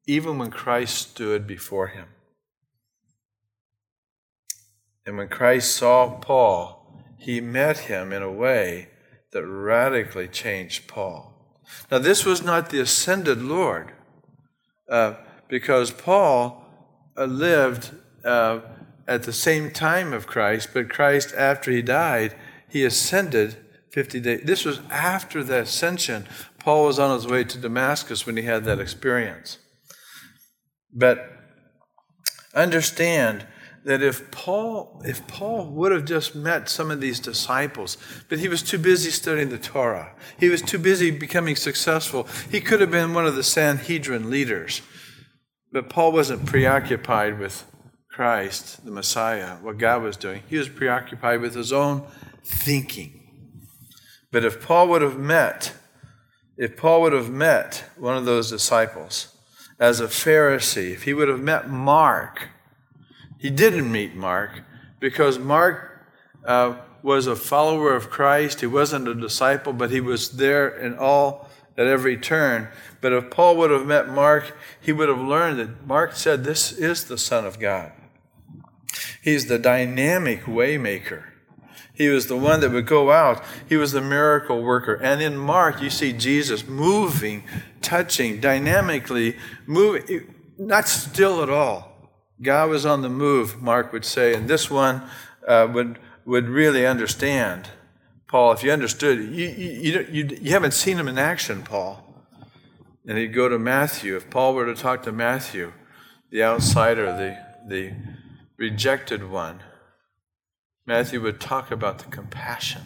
even 0.07 0.38
when 0.38 0.51
Christ 0.51 0.97
stood 1.12 1.47
before 1.47 1.88
him. 1.88 2.07
And 5.05 5.17
when 5.17 5.29
Christ 5.29 5.75
saw 5.75 6.17
Paul, 6.19 7.03
he 7.17 7.41
met 7.41 7.79
him 7.79 8.12
in 8.12 8.21
a 8.21 8.31
way 8.31 8.89
that 9.31 9.45
radically 9.45 10.27
changed 10.27 10.88
Paul. 10.88 11.33
Now, 11.91 12.00
this 12.00 12.25
was 12.25 12.43
not 12.43 12.69
the 12.69 12.79
ascended 12.79 13.41
Lord, 13.41 13.91
uh, 14.89 15.15
because 15.47 15.91
Paul 15.91 16.63
uh, 17.17 17.25
lived 17.25 17.91
uh, 18.24 18.62
at 19.07 19.24
the 19.24 19.33
same 19.33 19.71
time 19.71 20.13
of 20.13 20.27
Christ, 20.27 20.69
but 20.74 20.89
Christ, 20.89 21.33
after 21.35 21.71
he 21.71 21.81
died, 21.81 22.35
he 22.69 22.83
ascended 22.83 23.57
50 23.91 24.19
days. 24.19 24.41
This 24.43 24.65
was 24.65 24.79
after 24.89 25.43
the 25.43 25.62
ascension. 25.62 26.27
Paul 26.65 26.86
was 26.86 26.98
on 26.98 27.13
his 27.13 27.27
way 27.27 27.43
to 27.43 27.60
Damascus 27.60 28.25
when 28.25 28.38
he 28.38 28.41
had 28.41 28.63
that 28.63 28.79
experience. 28.79 29.60
But 30.91 31.29
understand 32.55 33.45
that 33.84 34.01
if 34.01 34.31
Paul, 34.31 35.00
if 35.05 35.27
Paul 35.27 35.69
would 35.69 35.91
have 35.91 36.05
just 36.05 36.34
met 36.34 36.67
some 36.67 36.89
of 36.89 37.00
these 37.00 37.19
disciples, 37.19 38.00
but 38.29 38.39
he 38.39 38.48
was 38.48 38.63
too 38.63 38.79
busy 38.79 39.12
studying 39.12 39.50
the 39.50 39.60
Torah, 39.60 40.15
he 40.39 40.50
was 40.50 40.63
too 40.63 40.79
busy 40.79 41.12
becoming 41.12 41.55
successful, 41.55 42.27
he 42.50 42.60
could 42.60 42.81
have 42.81 42.89
been 42.89 43.13
one 43.13 43.27
of 43.27 43.36
the 43.36 43.43
Sanhedrin 43.43 44.31
leaders. 44.31 44.81
But 45.72 45.88
Paul 45.88 46.13
wasn't 46.13 46.48
preoccupied 46.48 47.38
with 47.38 47.63
Christ, 48.10 48.84
the 48.84 48.91
Messiah, 48.91 49.57
what 49.57 49.77
God 49.77 50.01
was 50.01 50.17
doing. 50.17 50.41
He 50.50 50.57
was 50.57 50.69
preoccupied 50.69 51.41
with 51.41 51.53
his 51.53 51.72
own 51.72 52.07
thinking. 52.43 53.22
But 54.31 54.43
if 54.43 54.65
Paul 54.65 54.88
would 54.88 55.03
have 55.03 55.19
met, 55.19 55.72
if 56.57 56.77
Paul 56.77 57.01
would 57.01 57.13
have 57.13 57.29
met 57.29 57.85
one 57.97 58.15
of 58.15 58.25
those 58.25 58.50
disciples 58.50 59.35
as 59.79 60.00
a 60.00 60.07
Pharisee, 60.07 60.93
if 60.93 61.03
he 61.03 61.13
would 61.13 61.27
have 61.27 61.41
met 61.41 61.69
Mark, 61.69 62.50
he 63.38 63.50
didn't 63.50 63.91
meet 63.91 64.15
Mark 64.15 64.62
because 65.00 65.38
Mark 65.38 66.07
uh, 66.45 66.75
was 67.03 67.27
a 67.27 67.35
follower 67.35 67.93
of 67.93 68.09
Christ. 68.09 68.62
He 68.62 68.67
wasn't 68.67 69.07
a 69.07 69.13
disciple, 69.13 69.74
but 69.74 69.91
he 69.91 70.01
was 70.01 70.31
there 70.31 70.67
in 70.67 70.97
all 70.97 71.50
at 71.77 71.88
every 71.88 72.17
turn. 72.17 72.69
But 73.01 73.13
if 73.13 73.29
Paul 73.29 73.57
would 73.57 73.71
have 73.71 73.85
met 73.85 74.09
Mark, 74.09 74.55
he 74.79 74.91
would 74.91 75.09
have 75.09 75.19
learned 75.19 75.59
that 75.59 75.85
Mark 75.85 76.15
said, 76.15 76.43
This 76.43 76.71
is 76.71 77.05
the 77.05 77.17
Son 77.17 77.45
of 77.45 77.59
God. 77.59 77.91
He's 79.21 79.47
the 79.47 79.59
dynamic 79.59 80.43
waymaker. 80.43 81.24
He 81.95 82.09
was 82.09 82.27
the 82.27 82.35
one 82.35 82.59
that 82.59 82.71
would 82.71 82.85
go 82.85 83.11
out. 83.11 83.43
He 83.67 83.77
was 83.77 83.93
the 83.93 84.01
miracle 84.01 84.61
worker. 84.61 84.95
And 84.95 85.21
in 85.21 85.37
Mark, 85.37 85.81
you 85.81 85.89
see 85.89 86.11
Jesus 86.13 86.67
moving, 86.67 87.43
touching, 87.81 88.41
dynamically 88.41 89.37
moving, 89.65 90.33
not 90.57 90.87
still 90.87 91.41
at 91.41 91.49
all. 91.49 92.11
God 92.41 92.69
was 92.69 92.85
on 92.85 93.01
the 93.01 93.09
move, 93.09 93.61
Mark 93.61 93.93
would 93.93 94.03
say, 94.03 94.33
and 94.33 94.49
this 94.49 94.69
one 94.69 95.03
uh, 95.47 95.67
would, 95.71 95.97
would 96.25 96.49
really 96.49 96.85
understand. 96.85 97.69
Paul, 98.27 98.51
if 98.51 98.61
you 98.61 98.71
understood, 98.71 99.19
you, 99.19 99.47
you, 99.47 100.07
you, 100.11 100.37
you 100.41 100.51
haven't 100.51 100.73
seen 100.73 100.97
him 100.97 101.07
in 101.07 101.17
action, 101.17 101.63
Paul. 101.63 102.01
And 103.07 103.17
he'd 103.17 103.33
go 103.33 103.47
to 103.47 103.57
Matthew. 103.57 104.17
If 104.17 104.29
Paul 104.29 104.55
were 104.55 104.65
to 104.65 104.75
talk 104.75 105.03
to 105.03 105.11
Matthew, 105.11 105.71
the 106.31 106.43
outsider, 106.43 107.05
the, 107.05 107.37
the 107.73 107.93
rejected 108.57 109.29
one, 109.29 109.61
Matthew 110.85 111.21
would 111.21 111.39
talk 111.39 111.71
about 111.71 111.99
the 111.99 112.05
compassion 112.05 112.83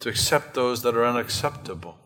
to 0.00 0.08
accept 0.08 0.54
those 0.54 0.82
that 0.82 0.96
are 0.96 1.04
unacceptable 1.04 1.98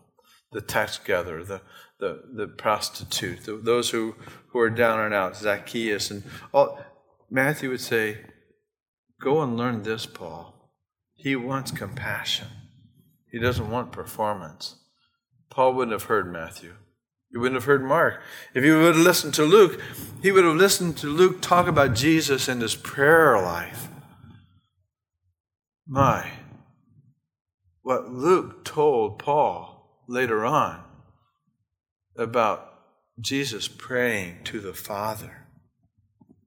the 0.51 0.61
tax 0.61 0.97
gatherer, 0.97 1.43
the, 1.43 1.61
the, 1.99 2.23
the 2.33 2.47
prostitute, 2.47 3.45
the, 3.45 3.55
those 3.55 3.89
who, 3.91 4.15
who 4.49 4.59
are 4.59 4.69
down 4.69 4.99
and 4.99 5.13
out, 5.13 5.37
Zacchaeus, 5.37 6.11
and 6.11 6.23
all. 6.53 6.79
Matthew 7.29 7.69
would 7.69 7.81
say, 7.81 8.17
Go 9.21 9.41
and 9.41 9.55
learn 9.55 9.83
this, 9.83 10.05
Paul. 10.05 10.71
He 11.15 11.35
wants 11.35 11.71
compassion, 11.71 12.47
he 13.31 13.39
doesn't 13.39 13.69
want 13.69 13.91
performance. 13.91 14.75
Paul 15.49 15.73
wouldn't 15.73 15.93
have 15.93 16.03
heard 16.03 16.31
Matthew. 16.31 16.75
He 17.29 17.37
wouldn't 17.37 17.55
have 17.55 17.65
heard 17.65 17.83
Mark. 17.83 18.21
If 18.53 18.63
he 18.63 18.71
would 18.71 18.95
have 18.95 19.05
listened 19.05 19.33
to 19.35 19.43
Luke, 19.43 19.81
he 20.21 20.31
would 20.31 20.43
have 20.43 20.55
listened 20.55 20.97
to 20.97 21.07
Luke 21.07 21.41
talk 21.41 21.67
about 21.67 21.93
Jesus 21.93 22.47
and 22.47 22.61
his 22.61 22.75
prayer 22.75 23.41
life. 23.41 23.87
My, 25.93 26.31
what 27.81 28.13
Luke 28.13 28.63
told 28.63 29.19
Paul 29.19 30.05
later 30.07 30.45
on 30.45 30.81
about 32.15 32.79
Jesus 33.19 33.67
praying 33.67 34.45
to 34.45 34.61
the 34.61 34.73
Father. 34.73 35.47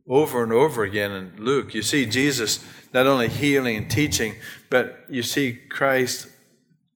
Over 0.09 0.43
and 0.43 0.51
over 0.51 0.83
again 0.83 1.13
in 1.13 1.45
Luke, 1.45 1.75
you 1.75 1.83
see 1.83 2.07
Jesus 2.07 2.65
not 2.95 3.07
only 3.07 3.29
healing 3.29 3.77
and 3.77 3.91
teaching, 3.91 4.37
but 4.71 5.05
you 5.11 5.23
see 5.23 5.53
Christ 5.53 6.27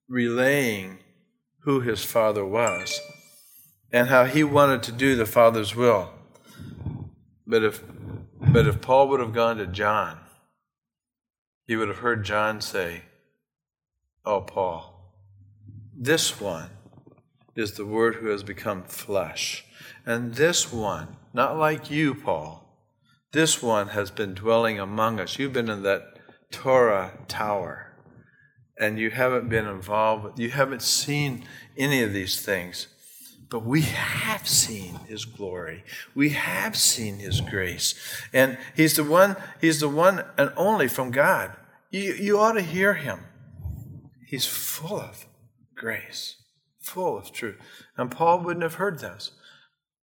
relaying 0.09 1.01
who 1.65 1.81
his 1.81 2.03
Father 2.03 2.47
was 2.47 2.99
and 3.93 4.09
how 4.09 4.25
he 4.25 4.43
wanted 4.43 4.83
to 4.85 4.93
do 4.93 5.17
the 5.17 5.27
Father's 5.27 5.77
will. 5.77 6.15
But 7.47 7.63
if, 7.63 7.83
but 8.41 8.67
if 8.67 8.81
Paul 8.81 9.09
would 9.09 9.21
have 9.21 9.35
gone 9.35 9.59
to 9.59 9.67
John, 9.67 10.21
he 11.69 11.77
would 11.77 11.89
have 11.89 11.99
heard 11.99 12.25
John 12.25 12.63
say, 12.63 13.03
Oh, 14.25 14.41
Paul, 14.41 15.13
this 15.95 16.41
one 16.41 16.71
is 17.55 17.73
the 17.73 17.87
Word 17.87 18.17
who 18.17 18.29
has 18.29 18.43
become 18.43 18.83
flesh. 18.85 19.65
And 20.07 20.35
this 20.35 20.73
one, 20.73 21.17
not 21.35 21.59
like 21.59 21.91
you, 21.91 22.15
Paul, 22.15 22.65
this 23.33 23.63
one 23.63 23.89
has 23.89 24.11
been 24.11 24.33
dwelling 24.33 24.81
among 24.81 25.21
us. 25.21 25.39
You've 25.39 25.53
been 25.53 25.69
in 25.69 25.83
that 25.83 26.19
Torah 26.51 27.13
tower, 27.29 27.93
and 28.79 28.99
you 28.99 29.11
haven't 29.11 29.51
been 29.51 29.67
involved, 29.67 30.39
you 30.39 30.51
haven't 30.51 30.83
seen 30.83 31.45
any 31.77 32.03
of 32.03 32.15
these 32.15 32.41
things. 32.41 32.87
But 33.51 33.65
we 33.65 33.83
have 33.83 34.47
seen 34.47 34.95
his 35.07 35.25
glory. 35.25 35.85
We 36.15 36.31
have 36.31 36.77
seen 36.77 37.19
his 37.19 37.41
grace. 37.41 37.95
And 38.33 38.59
he's 38.77 38.97
the 38.97 39.05
one, 39.05 39.37
he's 39.61 39.81
the 39.81 39.89
one 39.89 40.25
and 40.37 40.53
only 40.57 40.87
from 40.87 41.11
God. 41.11 41.57
You, 41.91 42.15
you 42.15 42.39
ought 42.39 42.53
to 42.53 42.63
hear 42.63 42.95
him. 42.95 43.21
He's 44.27 44.47
full 44.47 45.01
of 45.01 45.27
grace 45.75 46.37
full 46.89 47.19
of 47.19 47.33
truth. 47.33 47.57
And 47.97 48.11
Paul 48.11 48.41
wouldn't 48.41 48.63
have 48.63 48.75
heard 48.75 48.99
this. 48.99 49.33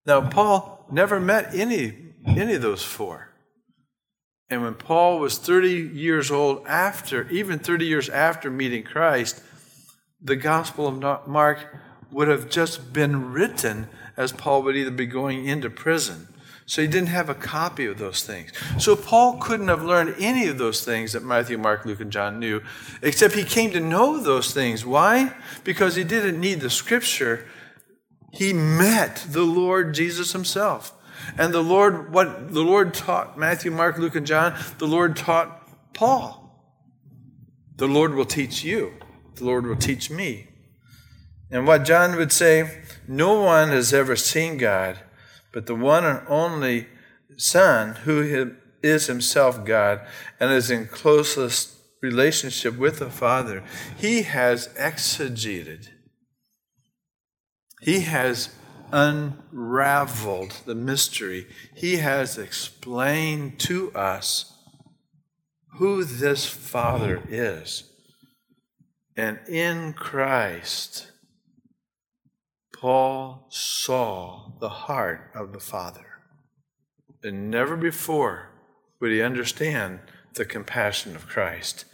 Now, 0.06 0.28
Paul 0.28 0.86
never 0.90 1.18
met 1.18 1.54
any, 1.54 2.14
any 2.26 2.54
of 2.54 2.62
those 2.62 2.82
four. 2.82 3.32
And 4.48 4.62
when 4.62 4.74
Paul 4.74 5.18
was 5.18 5.38
30 5.38 5.68
years 5.68 6.30
old 6.30 6.64
after, 6.66 7.28
even 7.30 7.58
30 7.58 7.86
years 7.86 8.08
after 8.08 8.48
meeting 8.48 8.84
Christ, 8.84 9.42
the 10.20 10.36
Gospel 10.36 10.86
of 10.86 11.26
Mark 11.26 11.76
would 12.12 12.28
have 12.28 12.48
just 12.48 12.92
been 12.92 13.32
written 13.32 13.88
as 14.16 14.30
Paul 14.30 14.62
would 14.62 14.76
either 14.76 14.92
be 14.92 15.06
going 15.06 15.46
into 15.46 15.68
prison 15.68 16.28
so 16.66 16.82
he 16.82 16.88
didn't 16.88 17.08
have 17.08 17.28
a 17.28 17.34
copy 17.34 17.86
of 17.86 17.96
those 17.98 18.24
things. 18.24 18.52
So 18.78 18.96
Paul 18.96 19.38
couldn't 19.38 19.68
have 19.68 19.84
learned 19.84 20.16
any 20.18 20.48
of 20.48 20.58
those 20.58 20.84
things 20.84 21.12
that 21.12 21.22
Matthew, 21.22 21.56
Mark, 21.56 21.84
Luke, 21.84 22.00
and 22.00 22.10
John 22.10 22.40
knew, 22.40 22.60
except 23.02 23.34
he 23.34 23.44
came 23.44 23.70
to 23.70 23.80
know 23.80 24.20
those 24.20 24.52
things. 24.52 24.84
Why? 24.84 25.32
Because 25.62 25.94
he 25.94 26.02
didn't 26.02 26.40
need 26.40 26.60
the 26.60 26.68
scripture. 26.68 27.46
He 28.32 28.52
met 28.52 29.26
the 29.30 29.44
Lord 29.44 29.94
Jesus 29.94 30.32
himself. 30.32 30.92
And 31.38 31.54
the 31.54 31.62
Lord, 31.62 32.12
what 32.12 32.52
the 32.52 32.62
Lord 32.62 32.92
taught 32.92 33.38
Matthew, 33.38 33.70
Mark, 33.70 33.96
Luke, 33.96 34.16
and 34.16 34.26
John, 34.26 34.58
the 34.78 34.86
Lord 34.88 35.16
taught 35.16 35.94
Paul. 35.94 36.42
The 37.76 37.86
Lord 37.86 38.14
will 38.14 38.24
teach 38.24 38.64
you. 38.64 38.94
The 39.36 39.44
Lord 39.44 39.66
will 39.66 39.76
teach 39.76 40.10
me. 40.10 40.48
And 41.48 41.64
what 41.64 41.84
John 41.84 42.16
would 42.16 42.32
say, 42.32 42.82
no 43.06 43.40
one 43.40 43.68
has 43.68 43.94
ever 43.94 44.16
seen 44.16 44.56
God 44.56 44.98
but 45.56 45.64
the 45.64 45.74
one 45.74 46.04
and 46.04 46.20
only 46.28 46.86
Son, 47.38 47.94
who 48.04 48.52
is 48.82 49.06
himself 49.06 49.64
God 49.64 50.06
and 50.38 50.52
is 50.52 50.70
in 50.70 50.86
closest 50.86 51.78
relationship 52.02 52.76
with 52.76 52.98
the 52.98 53.08
Father, 53.08 53.64
he 53.96 54.20
has 54.20 54.68
exegeted, 54.78 55.88
he 57.80 58.00
has 58.00 58.50
unraveled 58.92 60.60
the 60.66 60.74
mystery, 60.74 61.46
he 61.74 61.96
has 61.96 62.36
explained 62.36 63.58
to 63.60 63.90
us 63.94 64.52
who 65.78 66.04
this 66.04 66.44
Father 66.46 67.22
is. 67.30 67.84
And 69.16 69.38
in 69.48 69.94
Christ, 69.94 71.12
Paul 72.74 73.46
saw 73.48 74.45
the 74.60 74.68
heart 74.68 75.30
of 75.34 75.52
the 75.52 75.60
Father. 75.60 76.06
And 77.22 77.50
never 77.50 77.76
before 77.76 78.50
would 79.00 79.10
he 79.10 79.22
understand 79.22 80.00
the 80.34 80.44
compassion 80.44 81.16
of 81.16 81.26
Christ. 81.26 81.84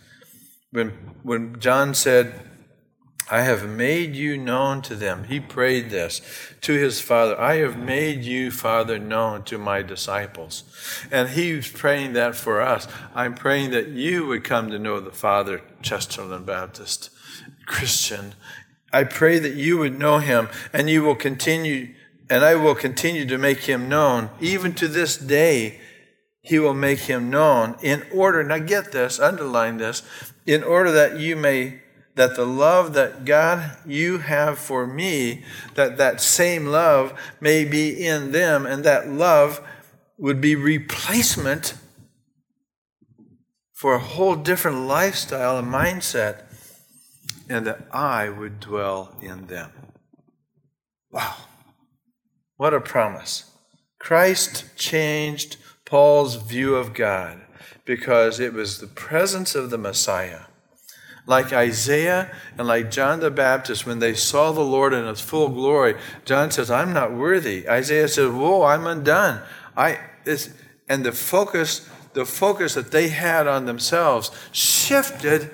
When, 0.71 0.90
when 1.23 1.59
John 1.61 1.95
said, 1.95 2.40
I 3.31 3.42
have 3.42 3.69
made 3.69 4.14
you 4.14 4.37
known 4.37 4.83
to 4.83 4.95
them. 4.95 5.25
He 5.25 5.40
prayed 5.40 5.90
this 5.90 6.21
to 6.62 6.73
his 6.73 7.00
Father. 7.00 7.40
I 7.40 7.57
have 7.57 7.78
made 7.78 8.25
you, 8.25 8.50
Father, 8.50 8.99
known 8.99 9.45
to 9.45 9.59
my 9.59 9.81
disciples. 9.81 10.64
And 11.11 11.31
he's 11.31 11.71
praying 11.71 12.14
that 12.14 12.35
for 12.35 12.61
us. 12.61 12.87
I'm 13.14 13.35
praying 13.35 13.71
that 13.71 13.88
you 13.88 14.26
would 14.26 14.45
come 14.45 14.71
to 14.71 14.78
know 14.78 15.00
the 15.00 15.12
Father, 15.12 15.62
Chesterland 15.83 16.47
Baptist 16.47 17.11
Christian. 17.64 18.35
I 18.92 19.04
pray 19.04 19.38
that 19.38 19.54
you 19.54 19.78
would 19.78 19.99
know 19.99 20.19
him 20.19 20.49
and 20.73 20.90
you 20.90 21.02
will 21.02 21.16
continue, 21.16 21.95
and 22.33 22.47
I 22.47 22.55
will 22.55 22.75
continue 22.75 23.27
to 23.27 23.37
make 23.37 23.59
him 23.59 23.91
known. 23.91 24.31
Even 24.41 24.73
to 24.77 24.89
this 24.89 25.19
day, 25.19 25.79
he 26.41 26.59
will 26.59 26.73
make 26.73 27.01
him 27.01 27.29
known 27.29 27.77
in 27.83 28.07
order, 28.11 28.43
now 28.43 28.57
get 28.57 28.91
this, 28.91 29.21
underline 29.21 29.77
this, 29.77 30.03
in 30.47 30.62
order 30.65 30.91
that 30.93 31.19
you 31.19 31.37
may 31.37 31.83
that 32.15 32.35
the 32.35 32.47
love 32.47 32.95
that 32.95 33.27
God 33.27 33.77
you 33.85 34.17
have 34.17 34.59
for 34.59 34.87
me, 34.87 35.45
that 35.75 35.99
that 35.99 36.23
same 36.23 36.65
love 36.65 37.12
may 37.39 37.67
be 37.67 38.03
in 38.03 38.33
them, 38.33 38.65
and 38.65 38.83
that 38.83 39.11
love 39.11 39.61
would 40.17 40.41
be 40.41 40.57
replacement 40.57 41.75
for 43.75 43.95
a 43.95 43.99
whole 43.99 44.37
different 44.37 44.87
lifestyle 44.87 45.59
and 45.59 45.69
mindset, 45.69 46.45
and 47.51 47.67
that 47.67 47.87
I 47.93 48.31
would 48.31 48.59
dwell 48.59 49.15
in 49.21 49.49
them. 49.49 49.71
Wow. 51.11 51.37
What 52.62 52.75
a 52.75 52.81
promise. 52.81 53.50
Christ 53.99 54.76
changed 54.76 55.57
Paul's 55.85 56.37
view 56.37 56.76
of 56.76 56.95
God 56.95 57.40
because 57.85 58.38
it 58.38 58.52
was 58.52 58.78
the 58.78 58.87
presence 58.87 59.57
of 59.57 59.71
the 59.71 59.78
Messiah 59.78 60.42
like 61.26 61.52
Isaiah 61.52 62.33
and 62.57 62.69
like 62.69 62.92
John 62.92 63.19
the 63.19 63.33
Baptist, 63.33 63.85
when 63.85 63.99
they 63.99 64.14
saw 64.14 64.52
the 64.52 64.61
Lord 64.61 64.92
in 64.92 65.07
his 65.07 65.21
full 65.21 65.49
glory, 65.49 65.97
John 66.25 66.52
says, 66.52 66.71
I'm 66.71 66.92
not 66.92 67.12
worthy. 67.12 67.69
Isaiah 67.69 68.07
says, 68.07 68.31
Whoa, 68.31 68.62
I'm 68.62 68.87
undone. 68.87 69.42
I 69.76 69.99
this 70.23 70.54
and 70.88 71.04
the 71.04 71.11
focus, 71.11 71.88
the 72.12 72.25
focus 72.25 72.75
that 72.75 72.92
they 72.92 73.09
had 73.09 73.49
on 73.49 73.66
themselves 73.66 74.31
shifted 74.52 75.50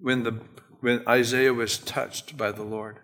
when 0.00 0.22
the 0.22 0.40
when 0.78 1.02
Isaiah 1.08 1.54
was 1.54 1.76
touched 1.76 2.36
by 2.36 2.52
the 2.52 2.62
Lord. 2.62 3.00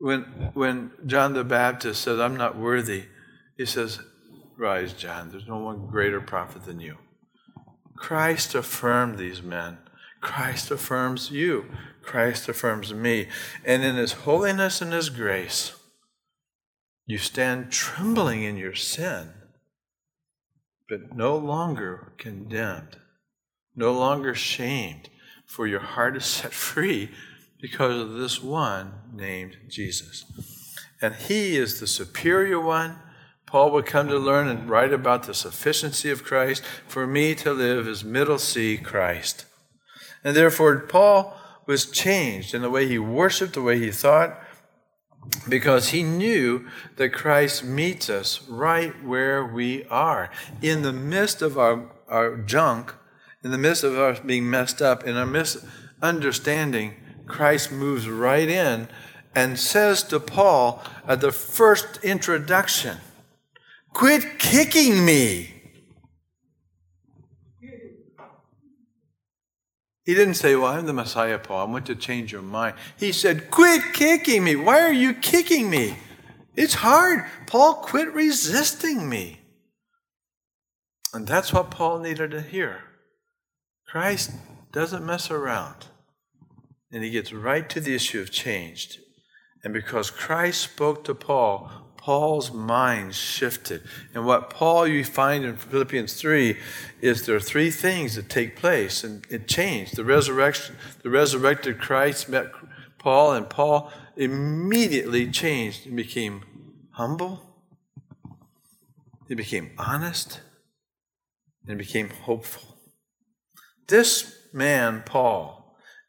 When 0.00 0.22
when 0.54 0.92
John 1.06 1.34
the 1.34 1.44
Baptist 1.44 2.02
said, 2.02 2.18
I'm 2.18 2.36
not 2.36 2.56
worthy, 2.56 3.04
he 3.56 3.66
says, 3.66 4.00
Rise, 4.56 4.92
John, 4.92 5.30
there's 5.30 5.46
no 5.46 5.58
one 5.58 5.86
greater 5.86 6.20
prophet 6.20 6.64
than 6.64 6.80
you. 6.80 6.96
Christ 7.96 8.54
affirmed 8.54 9.18
these 9.18 9.42
men 9.42 9.78
Christ 10.20 10.70
affirms 10.70 11.30
you. 11.30 11.66
Christ 12.02 12.48
affirms 12.48 12.92
me. 12.92 13.28
And 13.64 13.82
in 13.82 13.96
His 13.96 14.12
holiness 14.12 14.80
and 14.80 14.92
His 14.92 15.08
grace, 15.08 15.74
you 17.06 17.18
stand 17.18 17.72
trembling 17.72 18.42
in 18.42 18.56
your 18.56 18.74
sin, 18.74 19.30
but 20.88 21.14
no 21.14 21.36
longer 21.36 22.12
condemned, 22.18 22.98
no 23.74 23.92
longer 23.92 24.34
shamed, 24.34 25.08
for 25.46 25.66
your 25.66 25.80
heart 25.80 26.16
is 26.16 26.26
set 26.26 26.52
free 26.52 27.10
because 27.60 28.00
of 28.00 28.14
this 28.14 28.42
one 28.42 28.92
named 29.12 29.56
Jesus. 29.68 30.24
And 31.00 31.14
He 31.14 31.56
is 31.56 31.80
the 31.80 31.86
superior 31.86 32.60
one. 32.60 32.96
Paul 33.46 33.72
would 33.72 33.86
come 33.86 34.08
to 34.08 34.18
learn 34.18 34.48
and 34.48 34.68
write 34.70 34.92
about 34.92 35.24
the 35.24 35.34
sufficiency 35.34 36.10
of 36.10 36.24
Christ. 36.24 36.62
For 36.86 37.06
me 37.06 37.34
to 37.36 37.52
live 37.52 37.88
is 37.88 38.04
middle 38.04 38.38
C 38.38 38.76
Christ. 38.76 39.44
And 40.22 40.36
therefore, 40.36 40.78
Paul 40.80 41.36
was 41.66 41.86
changed 41.86 42.54
in 42.54 42.62
the 42.62 42.70
way 42.70 42.86
he 42.86 42.98
worshiped, 42.98 43.54
the 43.54 43.62
way 43.62 43.78
he 43.78 43.90
thought, 43.90 44.38
because 45.48 45.88
he 45.88 46.02
knew 46.02 46.66
that 46.96 47.12
Christ 47.12 47.64
meets 47.64 48.08
us 48.08 48.42
right 48.48 49.02
where 49.04 49.44
we 49.44 49.84
are. 49.84 50.30
In 50.62 50.82
the 50.82 50.92
midst 50.92 51.42
of 51.42 51.58
our, 51.58 51.90
our 52.08 52.36
junk, 52.36 52.94
in 53.42 53.50
the 53.50 53.58
midst 53.58 53.84
of 53.84 53.98
us 53.98 54.20
being 54.20 54.48
messed 54.48 54.82
up, 54.82 55.04
in 55.04 55.16
our 55.16 55.26
misunderstanding, 55.26 56.94
Christ 57.30 57.72
moves 57.72 58.08
right 58.08 58.48
in 58.48 58.88
and 59.34 59.58
says 59.58 60.02
to 60.04 60.20
Paul 60.20 60.82
at 61.06 61.20
the 61.20 61.32
first 61.32 62.02
introduction, 62.02 62.98
Quit 63.92 64.38
kicking 64.38 65.04
me. 65.04 65.54
He 70.04 70.14
didn't 70.14 70.34
say, 70.34 70.56
Well, 70.56 70.72
I'm 70.72 70.86
the 70.86 70.92
Messiah, 70.92 71.38
Paul. 71.38 71.66
I 71.66 71.70
want 71.70 71.86
to 71.86 71.94
change 71.94 72.32
your 72.32 72.42
mind. 72.42 72.74
He 72.96 73.12
said, 73.12 73.50
Quit 73.50 73.92
kicking 73.92 74.42
me. 74.42 74.56
Why 74.56 74.80
are 74.80 74.92
you 74.92 75.14
kicking 75.14 75.70
me? 75.70 75.96
It's 76.56 76.74
hard. 76.74 77.24
Paul, 77.46 77.74
quit 77.74 78.12
resisting 78.12 79.08
me. 79.08 79.40
And 81.14 81.26
that's 81.26 81.52
what 81.52 81.70
Paul 81.70 82.00
needed 82.00 82.32
to 82.32 82.42
hear. 82.42 82.82
Christ 83.86 84.32
doesn't 84.72 85.04
mess 85.04 85.30
around. 85.30 85.86
And 86.92 87.04
he 87.04 87.10
gets 87.10 87.32
right 87.32 87.68
to 87.70 87.80
the 87.80 87.94
issue 87.94 88.20
of 88.20 88.30
changed. 88.30 88.98
And 89.62 89.72
because 89.72 90.10
Christ 90.10 90.60
spoke 90.62 91.04
to 91.04 91.14
Paul, 91.14 91.70
Paul's 91.96 92.50
mind 92.50 93.14
shifted. 93.14 93.82
And 94.14 94.24
what 94.24 94.48
Paul 94.48 94.86
you 94.86 95.04
find 95.04 95.44
in 95.44 95.56
Philippians 95.56 96.14
3 96.14 96.56
is 97.02 97.26
there 97.26 97.36
are 97.36 97.40
three 97.40 97.70
things 97.70 98.14
that 98.14 98.30
take 98.30 98.56
place 98.56 99.04
and 99.04 99.24
it 99.28 99.46
changed. 99.46 99.96
The 99.96 100.04
resurrection, 100.04 100.76
the 101.02 101.10
resurrected 101.10 101.78
Christ 101.78 102.28
met 102.28 102.52
Paul 102.98 103.32
and 103.32 103.50
Paul 103.50 103.92
immediately 104.16 105.30
changed 105.30 105.86
and 105.86 105.94
became 105.94 106.42
humble. 106.92 107.42
He 109.28 109.34
became 109.34 109.72
honest 109.76 110.40
and 111.68 111.76
became 111.76 112.08
hopeful. 112.08 112.76
This 113.88 114.38
man, 114.54 115.02
Paul, 115.04 115.59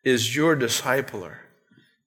is 0.04 0.36
your 0.36 0.56
discipler. 0.56 1.38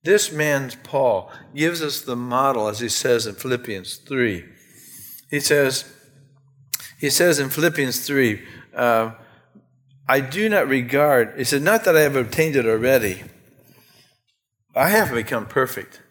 This 0.02 0.30
man, 0.30 0.70
Paul, 0.82 1.30
gives 1.54 1.82
us 1.82 2.02
the 2.02 2.16
model, 2.16 2.68
as 2.68 2.80
he 2.80 2.88
says 2.88 3.26
in 3.26 3.34
Philippians 3.34 3.96
3. 3.96 4.44
He 5.30 5.40
says, 5.40 5.90
he 6.98 7.10
says 7.10 7.38
in 7.38 7.48
Philippians 7.48 8.06
3, 8.06 8.42
uh, 8.76 9.12
I 10.06 10.20
do 10.20 10.48
not 10.48 10.68
regard, 10.68 11.34
he 11.38 11.44
said, 11.44 11.62
not 11.62 11.84
that 11.84 11.96
I 11.96 12.00
have 12.00 12.16
obtained 12.16 12.56
it 12.56 12.66
already. 12.66 13.22
I 14.74 14.90
have 14.90 15.12
become 15.12 15.46
perfect. 15.46 16.02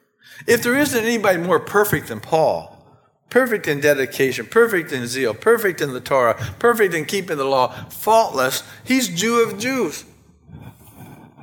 If 0.48 0.63
there 0.63 0.78
isn't 0.78 1.04
anybody 1.04 1.39
more 1.39 1.60
perfect 1.60 2.08
than 2.08 2.19
Paul, 2.19 2.74
perfect 3.30 3.67
in 3.67 3.80
dedication, 3.80 4.46
perfect 4.46 4.91
in 4.91 5.06
zeal, 5.06 5.34
perfect 5.34 5.82
in 5.82 5.93
the 5.93 6.00
Torah, 6.00 6.36
perfect 6.60 6.93
in 6.93 7.06
keeping 7.06 7.38
the 7.38 7.46
law, 7.46 7.67
faultless, 7.89 8.63
he's 8.84 9.08
Jew 9.08 9.43
of 9.43 9.60
Jews. 9.60 10.06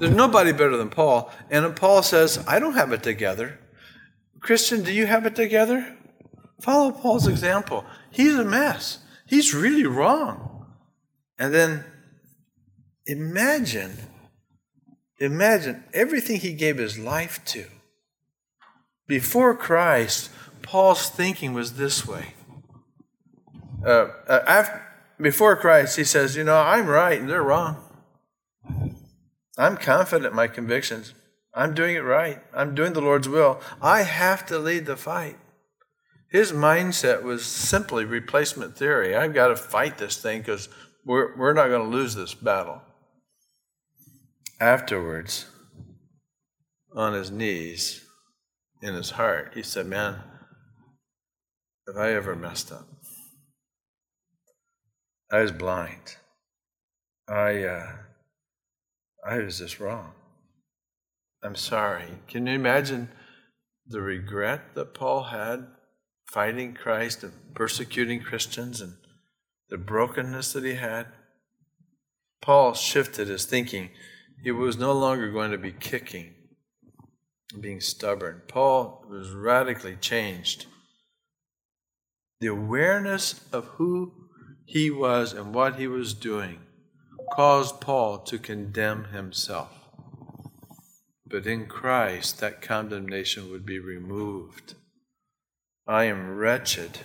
There's 0.00 0.14
nobody 0.14 0.52
better 0.52 0.78
than 0.78 0.88
Paul. 0.88 1.30
And 1.50 1.76
Paul 1.76 2.02
says, 2.02 2.42
I 2.48 2.58
don't 2.58 2.72
have 2.72 2.90
it 2.92 3.02
together. 3.02 3.60
Christian, 4.40 4.82
do 4.82 4.92
you 4.92 5.06
have 5.06 5.26
it 5.26 5.36
together? 5.36 5.94
Follow 6.62 6.90
Paul's 6.90 7.26
example. 7.26 7.84
He's 8.10 8.34
a 8.34 8.44
mess. 8.44 9.00
He's 9.26 9.54
really 9.54 9.84
wrong. 9.84 10.66
And 11.38 11.52
then 11.52 11.84
imagine, 13.04 13.92
imagine 15.18 15.84
everything 15.92 16.40
he 16.40 16.54
gave 16.54 16.78
his 16.78 16.98
life 16.98 17.44
to. 17.46 17.66
Before 19.06 19.54
Christ, 19.54 20.30
Paul's 20.62 21.10
thinking 21.10 21.52
was 21.52 21.74
this 21.74 22.06
way. 22.06 22.34
Uh, 23.84 24.08
uh, 24.26 24.40
after, 24.46 24.82
before 25.20 25.56
Christ, 25.56 25.98
he 25.98 26.04
says, 26.04 26.36
You 26.36 26.44
know, 26.44 26.56
I'm 26.56 26.86
right 26.86 27.20
and 27.20 27.28
they're 27.28 27.42
wrong. 27.42 27.89
I'm 29.60 29.76
confident 29.76 30.30
in 30.30 30.36
my 30.36 30.48
convictions. 30.48 31.12
I'm 31.54 31.74
doing 31.74 31.94
it 31.94 32.00
right. 32.00 32.38
I'm 32.54 32.74
doing 32.74 32.94
the 32.94 33.02
Lord's 33.02 33.28
will. 33.28 33.60
I 33.82 34.02
have 34.02 34.46
to 34.46 34.58
lead 34.58 34.86
the 34.86 34.96
fight. 34.96 35.36
His 36.30 36.50
mindset 36.50 37.22
was 37.22 37.44
simply 37.44 38.06
replacement 38.06 38.74
theory. 38.74 39.14
I've 39.14 39.34
got 39.34 39.48
to 39.48 39.56
fight 39.56 39.98
this 39.98 40.16
thing 40.16 40.40
because 40.40 40.70
we're, 41.04 41.36
we're 41.36 41.52
not 41.52 41.68
going 41.68 41.90
to 41.90 41.94
lose 41.94 42.14
this 42.14 42.32
battle. 42.32 42.80
Afterwards, 44.58 45.46
on 46.96 47.12
his 47.12 47.30
knees, 47.30 48.02
in 48.80 48.94
his 48.94 49.10
heart, 49.10 49.52
he 49.54 49.62
said, 49.62 49.86
Man, 49.86 50.22
have 51.86 51.96
I 51.98 52.14
ever 52.14 52.34
messed 52.34 52.72
up? 52.72 52.86
I 55.30 55.42
was 55.42 55.52
blind. 55.52 56.16
I, 57.28 57.64
uh, 57.64 57.92
I 59.26 59.38
was 59.38 59.58
just 59.58 59.80
wrong. 59.80 60.12
I'm 61.42 61.56
sorry. 61.56 62.06
Can 62.28 62.46
you 62.46 62.54
imagine 62.54 63.10
the 63.86 64.00
regret 64.00 64.74
that 64.74 64.94
Paul 64.94 65.24
had 65.24 65.66
fighting 66.30 66.74
Christ 66.74 67.22
and 67.22 67.32
persecuting 67.54 68.20
Christians 68.20 68.80
and 68.80 68.94
the 69.68 69.78
brokenness 69.78 70.52
that 70.52 70.64
he 70.64 70.74
had? 70.74 71.08
Paul 72.40 72.74
shifted 72.74 73.28
his 73.28 73.44
thinking. 73.44 73.90
He 74.42 74.50
was 74.50 74.78
no 74.78 74.92
longer 74.92 75.30
going 75.30 75.50
to 75.50 75.58
be 75.58 75.72
kicking, 75.72 76.32
and 77.52 77.60
being 77.60 77.80
stubborn. 77.80 78.42
Paul 78.48 79.04
was 79.08 79.32
radically 79.32 79.96
changed. 79.96 80.66
The 82.40 82.46
awareness 82.46 83.44
of 83.52 83.66
who 83.76 84.12
he 84.64 84.90
was 84.90 85.34
and 85.34 85.54
what 85.54 85.76
he 85.76 85.86
was 85.86 86.14
doing 86.14 86.60
caused 87.30 87.80
Paul 87.80 88.18
to 88.18 88.38
condemn 88.38 89.04
himself. 89.04 89.70
But 91.26 91.46
in 91.46 91.66
Christ, 91.66 92.40
that 92.40 92.60
condemnation 92.60 93.50
would 93.50 93.64
be 93.64 93.78
removed. 93.78 94.74
I 95.86 96.04
am 96.04 96.36
wretched 96.36 97.00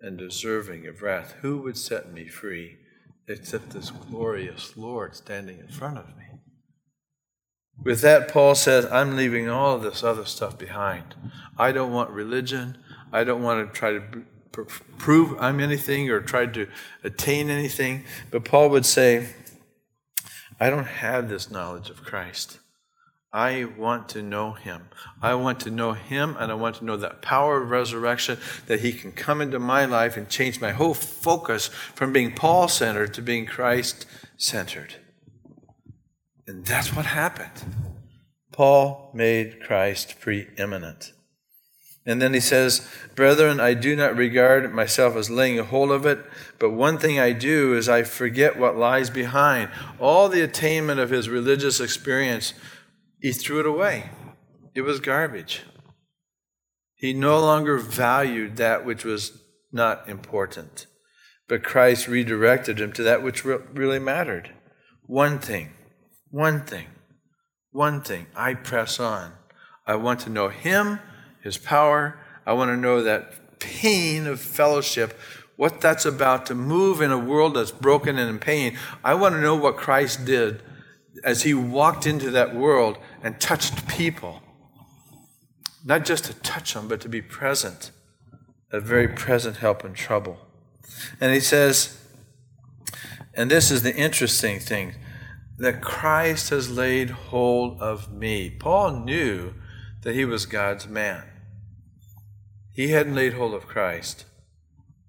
and 0.00 0.18
deserving 0.18 0.86
of 0.86 1.02
wrath. 1.02 1.34
Who 1.42 1.58
would 1.58 1.76
set 1.76 2.12
me 2.12 2.28
free 2.28 2.78
except 3.28 3.70
this 3.70 3.90
glorious 3.90 4.76
Lord 4.76 5.14
standing 5.14 5.58
in 5.60 5.68
front 5.68 5.98
of 5.98 6.08
me? 6.16 6.24
With 7.82 8.00
that, 8.02 8.28
Paul 8.28 8.54
says, 8.54 8.84
I'm 8.86 9.16
leaving 9.16 9.48
all 9.48 9.78
this 9.78 10.02
other 10.02 10.26
stuff 10.26 10.58
behind. 10.58 11.14
I 11.56 11.72
don't 11.72 11.92
want 11.92 12.10
religion. 12.10 12.78
I 13.12 13.24
don't 13.24 13.42
want 13.42 13.66
to 13.66 13.78
try 13.78 13.92
to 13.92 14.02
prove 14.52 15.40
I'm 15.40 15.60
anything 15.60 16.10
or 16.10 16.20
tried 16.20 16.54
to 16.54 16.68
attain 17.04 17.50
anything. 17.50 18.04
But 18.30 18.44
Paul 18.44 18.70
would 18.70 18.86
say, 18.86 19.28
I 20.58 20.70
don't 20.70 20.86
have 20.86 21.28
this 21.28 21.50
knowledge 21.50 21.88
of 21.88 22.04
Christ. 22.04 22.58
I 23.32 23.64
want 23.64 24.08
to 24.10 24.22
know 24.22 24.52
him. 24.52 24.88
I 25.22 25.34
want 25.34 25.60
to 25.60 25.70
know 25.70 25.92
him 25.92 26.36
and 26.38 26.50
I 26.50 26.54
want 26.54 26.76
to 26.76 26.84
know 26.84 26.96
that 26.96 27.22
power 27.22 27.62
of 27.62 27.70
resurrection 27.70 28.38
that 28.66 28.80
he 28.80 28.92
can 28.92 29.12
come 29.12 29.40
into 29.40 29.60
my 29.60 29.84
life 29.84 30.16
and 30.16 30.28
change 30.28 30.60
my 30.60 30.72
whole 30.72 30.94
focus 30.94 31.68
from 31.68 32.12
being 32.12 32.34
Paul 32.34 32.66
centered 32.66 33.14
to 33.14 33.22
being 33.22 33.46
Christ 33.46 34.04
centered. 34.36 34.96
And 36.48 36.66
that's 36.66 36.94
what 36.94 37.06
happened. 37.06 37.64
Paul 38.50 39.12
made 39.14 39.62
Christ 39.62 40.18
preeminent. 40.20 41.12
And 42.06 42.20
then 42.20 42.32
he 42.32 42.40
says, 42.40 42.88
Brethren, 43.14 43.60
I 43.60 43.74
do 43.74 43.94
not 43.94 44.16
regard 44.16 44.72
myself 44.72 45.16
as 45.16 45.30
laying 45.30 45.58
a 45.58 45.64
hold 45.64 45.90
of 45.90 46.06
it, 46.06 46.24
but 46.58 46.70
one 46.70 46.98
thing 46.98 47.20
I 47.20 47.32
do 47.32 47.74
is 47.76 47.88
I 47.88 48.02
forget 48.04 48.58
what 48.58 48.76
lies 48.76 49.10
behind. 49.10 49.70
All 49.98 50.28
the 50.28 50.40
attainment 50.40 50.98
of 50.98 51.10
his 51.10 51.28
religious 51.28 51.78
experience 51.78 52.54
he 53.20 53.32
threw 53.32 53.60
it 53.60 53.66
away. 53.66 54.10
It 54.74 54.82
was 54.82 54.98
garbage. 54.98 55.62
He 56.94 57.12
no 57.12 57.38
longer 57.38 57.76
valued 57.76 58.56
that 58.56 58.84
which 58.84 59.04
was 59.04 59.42
not 59.70 60.08
important. 60.08 60.86
But 61.48 61.62
Christ 61.62 62.08
redirected 62.08 62.80
him 62.80 62.92
to 62.92 63.02
that 63.02 63.22
which 63.22 63.44
really 63.44 63.98
mattered. 63.98 64.54
One 65.06 65.38
thing, 65.38 65.72
one 66.30 66.64
thing, 66.64 66.86
one 67.72 68.00
thing. 68.00 68.26
I 68.34 68.54
press 68.54 68.98
on. 68.98 69.32
I 69.86 69.94
want 69.96 70.20
to 70.20 70.30
know 70.30 70.48
Him, 70.48 71.00
His 71.42 71.58
power. 71.58 72.18
I 72.46 72.52
want 72.52 72.70
to 72.70 72.76
know 72.76 73.02
that 73.02 73.58
pain 73.58 74.26
of 74.26 74.40
fellowship, 74.40 75.18
what 75.56 75.80
that's 75.80 76.06
about 76.06 76.46
to 76.46 76.54
move 76.54 77.00
in 77.00 77.10
a 77.10 77.18
world 77.18 77.54
that's 77.54 77.70
broken 77.70 78.18
and 78.18 78.30
in 78.30 78.38
pain. 78.38 78.78
I 79.04 79.14
want 79.14 79.34
to 79.34 79.40
know 79.40 79.54
what 79.54 79.76
Christ 79.76 80.24
did 80.24 80.62
as 81.24 81.42
He 81.42 81.54
walked 81.54 82.06
into 82.06 82.30
that 82.30 82.54
world 82.54 82.98
and 83.22 83.40
touched 83.40 83.86
people. 83.88 84.42
Not 85.84 86.04
just 86.04 86.24
to 86.26 86.34
touch 86.34 86.74
them, 86.74 86.88
but 86.88 87.00
to 87.02 87.08
be 87.08 87.22
present, 87.22 87.90
a 88.70 88.80
very 88.80 89.08
present 89.08 89.58
help 89.58 89.84
in 89.84 89.94
trouble. 89.94 90.38
And 91.20 91.32
he 91.32 91.40
says, 91.40 91.96
and 93.34 93.50
this 93.50 93.70
is 93.70 93.82
the 93.82 93.94
interesting 93.94 94.58
thing 94.58 94.94
that 95.58 95.80
Christ 95.80 96.50
has 96.50 96.70
laid 96.70 97.10
hold 97.10 97.80
of 97.80 98.12
me. 98.12 98.50
Paul 98.50 99.00
knew 99.04 99.54
that 100.02 100.14
he 100.14 100.24
was 100.24 100.46
God's 100.46 100.88
man. 100.88 101.24
He 102.72 102.88
hadn't 102.88 103.14
laid 103.14 103.34
hold 103.34 103.54
of 103.54 103.66
Christ, 103.66 104.24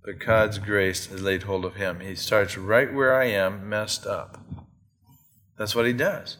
but 0.04 0.20
God's 0.20 0.58
grace 0.58 1.06
had 1.08 1.22
laid 1.22 1.44
hold 1.44 1.64
of 1.64 1.76
him. 1.76 2.00
He 2.00 2.16
starts 2.16 2.58
right 2.58 2.94
where 2.94 3.16
I 3.16 3.26
am, 3.26 3.70
messed 3.70 4.06
up. 4.06 4.40
That's 5.58 5.76
what 5.76 5.86
he 5.86 5.94
does. 5.94 6.38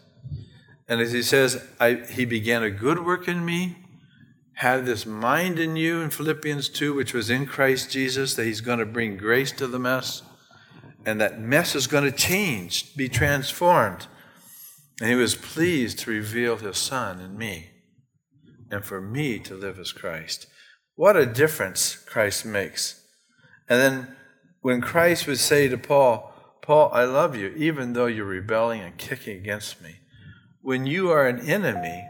And 0.88 1.00
as 1.00 1.12
he 1.14 1.22
says, 1.22 1.66
he 2.12 2.26
began 2.26 2.64
a 2.64 2.72
good 2.72 3.06
work 3.06 3.28
in 3.28 3.46
me, 3.46 3.78
had 4.56 4.86
this 4.86 5.06
mind 5.06 5.58
in 5.58 5.76
you 5.76 6.02
in 6.02 6.10
Philippians 6.10 6.68
2, 6.70 6.94
which 6.94 7.14
was 7.14 7.30
in 7.30 7.46
Christ 7.46 7.90
Jesus, 7.90 8.34
that 8.36 8.46
he's 8.46 8.62
going 8.62 8.80
to 8.80 8.86
bring 8.86 9.16
grace 9.16 9.52
to 9.54 9.68
the 9.68 9.80
mess. 9.80 10.24
And 11.06 11.22
that 11.22 11.40
mess 11.40 11.74
is 11.74 11.88
going 11.88 12.04
to 12.04 12.12
change, 12.12 12.96
be 12.96 13.08
transformed. 13.08 14.08
And 15.00 15.10
he 15.10 15.16
was 15.16 15.34
pleased 15.34 16.00
to 16.00 16.12
reveal 16.12 16.58
his 16.58 16.78
son 16.78 17.20
in 17.20 17.38
me 17.38 17.71
and 18.72 18.84
for 18.84 19.02
me 19.02 19.38
to 19.40 19.54
live 19.54 19.78
as 19.78 19.92
Christ. 19.92 20.48
What 20.96 21.18
a 21.18 21.26
difference 21.26 21.96
Christ 21.96 22.46
makes. 22.46 23.04
And 23.70 23.80
then 23.80 24.16
when 24.62 24.82
Christ 24.82 25.28
would 25.28 25.40
say 25.40 25.68
to 25.68 25.78
Paul, 25.78 26.34
Paul, 26.62 26.92
I 26.94 27.04
love 27.04 27.36
you, 27.36 27.50
even 27.58 27.94
though 27.94 28.06
you're 28.06 28.26
rebelling 28.26 28.82
and 28.82 28.98
kicking 28.98 29.38
against 29.38 29.82
me. 29.82 29.96
When 30.62 30.86
you 30.86 31.10
are 31.10 31.28
an 31.28 31.40
enemy, 31.40 32.08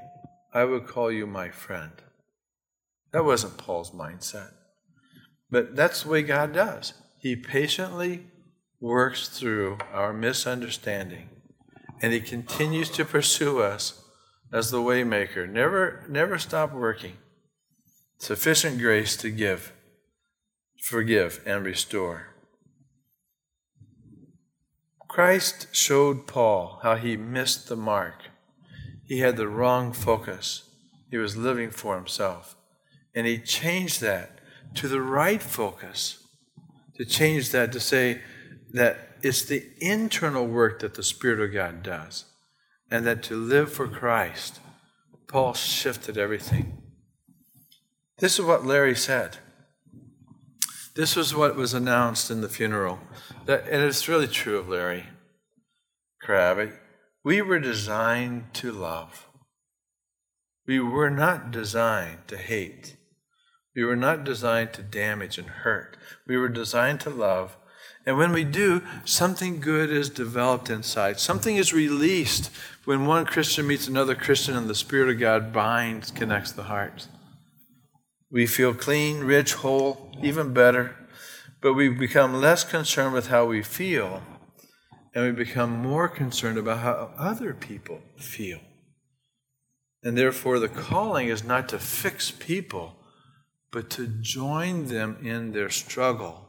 I 0.54 0.66
would 0.66 0.86
call 0.86 1.12
you 1.12 1.26
my 1.26 1.50
friend. 1.50 1.94
That 3.14 3.26
wasn't 3.26 3.58
Paul's 3.58 3.92
mindset. 3.92 4.52
But 5.50 5.76
that's 5.76 6.04
the 6.04 6.10
way 6.10 6.22
God 6.22 6.54
does. 6.54 6.94
He 7.18 7.36
patiently 7.36 8.26
works 8.80 9.30
through 9.30 9.78
our 9.94 10.12
misunderstanding, 10.12 11.30
and 12.02 12.12
He 12.12 12.20
continues 12.20 12.90
to 12.92 13.06
pursue 13.06 13.62
us 13.62 14.01
as 14.54 14.72
the 14.72 14.78
waymaker. 14.78 15.50
Never, 15.50 16.06
never 16.10 16.38
stop 16.38 16.74
working. 16.74 17.18
Sufficient 18.18 18.80
grace 18.80 19.16
to 19.18 19.30
give, 19.30 19.74
forgive, 20.82 21.42
and 21.46 21.66
restore. 21.66 22.28
Christ 25.08 25.68
showed 25.72 26.28
Paul 26.28 26.80
how 26.84 26.96
he 26.96 27.18
missed 27.18 27.68
the 27.68 27.76
mark 27.76 28.24
he 29.12 29.20
had 29.20 29.36
the 29.36 29.50
wrong 29.50 29.92
focus. 29.92 30.70
He 31.10 31.18
was 31.18 31.36
living 31.36 31.70
for 31.70 31.98
himself. 31.98 32.56
And 33.14 33.28
he 33.28 33.40
changed 33.40 34.00
that 34.00 34.40
to 34.76 34.88
the 34.88 35.02
right 35.02 35.42
focus. 35.42 36.26
To 36.96 37.04
change 37.04 37.50
that 37.52 37.74
to 37.74 37.82
say 37.82 38.22
that 38.72 39.18
it's 39.22 39.44
the 39.44 39.66
internal 39.82 40.48
work 40.48 40.80
that 40.80 40.94
the 40.94 41.04
Spirit 41.04 41.42
of 41.42 41.52
God 41.52 41.84
does. 41.84 42.24
And 42.92 43.08
that 43.08 43.24
to 43.24 43.36
live 43.36 43.72
for 43.72 43.88
Christ, 43.88 44.60
Paul 45.28 45.54
shifted 45.54 46.18
everything. 46.18 46.82
This 48.20 48.38
is 48.38 48.46
what 48.46 48.66
Larry 48.66 48.96
said. 48.96 49.38
This 50.96 51.16
was 51.16 51.34
what 51.34 51.56
was 51.56 51.74
announced 51.74 52.30
in 52.30 52.42
the 52.42 52.50
funeral. 52.50 53.00
That, 53.46 53.64
and 53.68 53.82
it's 53.82 54.10
really 54.10 54.28
true 54.28 54.58
of 54.60 54.68
Larry 54.68 55.06
Crabb. 56.22 56.74
We 57.24 57.42
were 57.42 57.60
designed 57.60 58.54
to 58.56 58.72
love. 58.72 59.28
We 60.68 60.80
were 60.80 61.10
not 61.10 61.52
designed 61.52 62.28
to 62.28 62.38
hate. 62.38 62.98
We 63.76 63.86
were 63.86 63.96
not 63.96 64.24
designed 64.24 64.74
to 64.74 64.84
damage 64.84 65.38
and 65.38 65.48
hurt. 65.48 65.98
We 66.28 66.38
were 66.38 66.50
designed 66.50 67.00
to 67.02 67.10
love. 67.10 67.58
And 68.06 68.18
when 68.18 68.32
we 68.32 68.44
do, 68.44 68.82
something 69.06 69.60
good 69.60 69.92
is 69.92 70.10
developed 70.10 70.70
inside. 70.70 71.20
Something 71.20 71.58
is 71.58 71.72
released 71.74 72.50
when 72.86 73.06
one 73.06 73.26
Christian 73.26 73.68
meets 73.68 73.88
another 73.88 74.16
Christian 74.16 74.56
and 74.56 74.68
the 74.68 74.76
Spirit 74.76 75.10
of 75.10 75.20
God 75.20 75.54
binds, 75.54 76.10
connects 76.10 76.52
the 76.52 76.64
hearts. 76.64 77.08
We 78.32 78.48
feel 78.48 78.74
clean, 78.74 79.20
rich, 79.20 79.54
whole, 79.56 80.12
even 80.22 80.54
better, 80.54 80.96
but 81.62 81.74
we 81.74 81.90
become 81.90 82.42
less 82.42 82.64
concerned 82.64 83.14
with 83.14 83.28
how 83.28 83.46
we 83.46 83.62
feel 83.62 84.24
and 85.14 85.26
we 85.26 85.32
become 85.32 85.70
more 85.70 86.08
concerned 86.08 86.58
about 86.58 86.80
how 86.80 87.12
other 87.18 87.54
people 87.54 88.00
feel. 88.18 88.60
And 90.04 90.18
therefore, 90.18 90.58
the 90.58 90.70
calling 90.70 91.28
is 91.28 91.44
not 91.44 91.70
to 91.70 91.80
fix 91.80 92.32
people, 92.32 92.96
but 93.72 93.90
to 93.92 94.08
join 94.08 94.88
them 94.88 95.18
in 95.22 95.52
their 95.52 95.70
struggle 95.70 96.48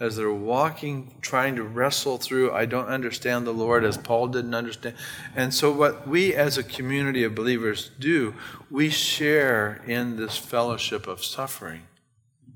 as 0.00 0.16
they're 0.16 0.32
walking, 0.32 1.14
trying 1.20 1.54
to 1.56 1.62
wrestle 1.62 2.16
through, 2.16 2.52
I 2.52 2.64
don't 2.64 2.88
understand 2.88 3.46
the 3.46 3.52
Lord 3.52 3.84
as 3.84 3.98
Paul 3.98 4.28
didn't 4.28 4.54
understand. 4.54 4.96
And 5.36 5.52
so, 5.52 5.70
what 5.70 6.08
we 6.08 6.34
as 6.34 6.56
a 6.56 6.62
community 6.62 7.22
of 7.22 7.34
believers 7.34 7.90
do, 7.98 8.34
we 8.70 8.88
share 8.88 9.82
in 9.86 10.16
this 10.16 10.38
fellowship 10.38 11.06
of 11.06 11.22
suffering, 11.22 11.82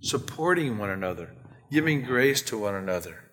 supporting 0.01 0.79
one 0.79 0.89
another, 0.89 1.35
giving 1.71 2.03
grace 2.03 2.41
to 2.43 2.59
one 2.59 2.75
another. 2.75 3.25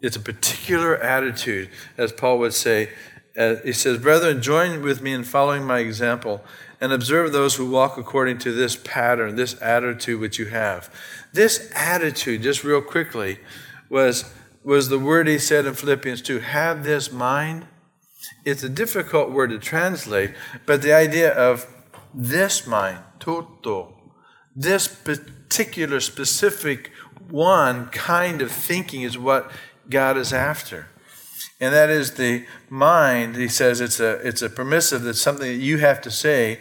It's 0.00 0.16
a 0.16 0.20
particular 0.20 0.96
attitude, 0.96 1.68
as 1.98 2.12
Paul 2.12 2.38
would 2.38 2.54
say. 2.54 2.90
Uh, 3.36 3.56
he 3.64 3.72
says, 3.72 3.98
Brethren, 3.98 4.42
join 4.42 4.82
with 4.82 5.02
me 5.02 5.12
in 5.12 5.24
following 5.24 5.64
my 5.64 5.78
example 5.78 6.42
and 6.80 6.92
observe 6.92 7.32
those 7.32 7.56
who 7.56 7.70
walk 7.70 7.96
according 7.98 8.38
to 8.38 8.52
this 8.52 8.74
pattern, 8.76 9.36
this 9.36 9.60
attitude 9.60 10.20
which 10.20 10.38
you 10.38 10.46
have. 10.46 10.92
This 11.32 11.70
attitude, 11.74 12.42
just 12.42 12.64
real 12.64 12.80
quickly, 12.80 13.38
was, 13.88 14.32
was 14.64 14.88
the 14.88 14.98
word 14.98 15.28
he 15.28 15.38
said 15.38 15.66
in 15.66 15.74
Philippians 15.74 16.22
2 16.22 16.38
have 16.40 16.84
this 16.84 17.12
mind. 17.12 17.66
It's 18.44 18.62
a 18.62 18.68
difficult 18.68 19.30
word 19.30 19.50
to 19.50 19.58
translate, 19.58 20.34
but 20.66 20.82
the 20.82 20.92
idea 20.92 21.32
of 21.32 21.66
this 22.14 22.66
mind, 22.66 22.98
toto, 23.18 23.94
this 24.56 24.88
particular 24.88 26.00
specific 26.00 26.90
one 27.28 27.86
kind 27.88 28.42
of 28.42 28.50
thinking 28.50 29.02
is 29.02 29.16
what 29.16 29.50
God 29.88 30.16
is 30.16 30.32
after. 30.32 30.88
And 31.60 31.74
that 31.74 31.90
is 31.90 32.14
the 32.14 32.46
mind, 32.70 33.36
he 33.36 33.48
says 33.48 33.80
it's 33.82 34.00
a, 34.00 34.12
it's 34.26 34.40
a 34.40 34.48
permissive, 34.48 35.02
that's 35.02 35.20
something 35.20 35.46
that 35.46 35.62
you 35.62 35.78
have 35.78 36.00
to 36.02 36.10
say, 36.10 36.60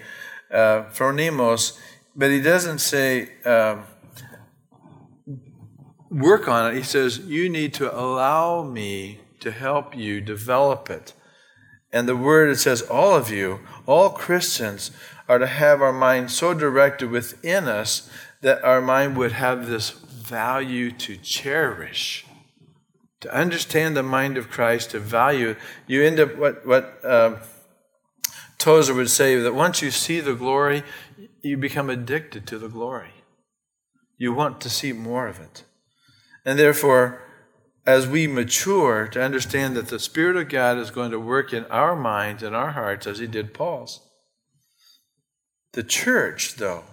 uh, 0.52 0.84
phronimos, 0.92 1.78
but 2.16 2.32
he 2.32 2.42
doesn't 2.42 2.80
say 2.80 3.30
um, 3.46 3.86
work 6.10 6.50
on 6.50 6.72
it. 6.72 6.76
He 6.76 6.84
says 6.84 7.20
you 7.20 7.50
need 7.50 7.74
to 7.76 7.98
allow 7.98 8.64
me 8.64 9.22
to 9.40 9.52
help 9.52 9.96
you 9.96 10.20
develop 10.20 10.90
it. 10.90 11.14
And 11.94 12.08
the 12.08 12.18
word, 12.18 12.50
it 12.50 12.58
says, 12.58 12.82
all 12.82 13.16
of 13.16 13.32
you, 13.32 13.62
all 13.88 14.10
Christians, 14.10 14.92
are 15.28 15.40
to 15.40 15.48
have 15.48 15.82
our 15.82 15.94
mind 15.94 16.30
so 16.30 16.54
directed 16.54 17.10
within 17.10 17.68
us 17.68 18.10
that 18.42 18.64
our 18.64 18.82
mind 18.82 19.18
would 19.18 19.32
have 19.32 19.68
this 19.68 19.92
value 19.92 20.92
to 20.92 21.18
cherish. 21.18 22.26
To 23.22 23.36
understand 23.36 23.98
the 23.98 24.04
mind 24.04 24.38
of 24.38 24.50
Christ, 24.50 24.92
to 24.92 25.00
value, 25.00 25.56
you 25.88 26.04
end 26.04 26.20
up 26.20 26.38
what, 26.38 26.66
what 26.66 27.00
um, 27.04 27.38
Tozer 28.58 28.94
would 28.94 29.10
say 29.10 29.36
that 29.40 29.54
once 29.54 29.82
you 29.82 29.92
see 29.92 30.20
the 30.20 30.36
glory, 30.36 30.84
you 31.42 31.58
become 31.58 31.90
addicted 31.90 32.48
to 32.48 32.58
the 32.58 32.70
glory. 32.70 33.12
You 34.18 34.34
want 34.34 34.62
to 34.62 34.70
see 34.70 34.94
more 34.94 35.28
of 35.28 35.40
it. 35.40 35.64
And 36.46 36.58
therefore, 36.58 37.22
as 37.86 38.08
we 38.08 38.28
mature 38.28 39.08
to 39.08 39.24
understand 39.24 39.76
that 39.76 39.88
the 39.88 40.00
Spirit 40.00 40.36
of 40.36 40.50
God 40.50 40.78
is 40.78 40.92
going 40.92 41.12
to 41.12 41.20
work 41.20 41.54
in 41.54 41.66
our 41.66 41.96
minds 41.96 42.44
and 42.44 42.56
our 42.56 42.72
hearts 42.72 43.08
as 43.08 43.20
He 43.20 43.28
did 43.28 43.54
Paul's. 43.54 44.02
The 45.74 45.84
church, 45.84 46.56
though, 46.56 46.84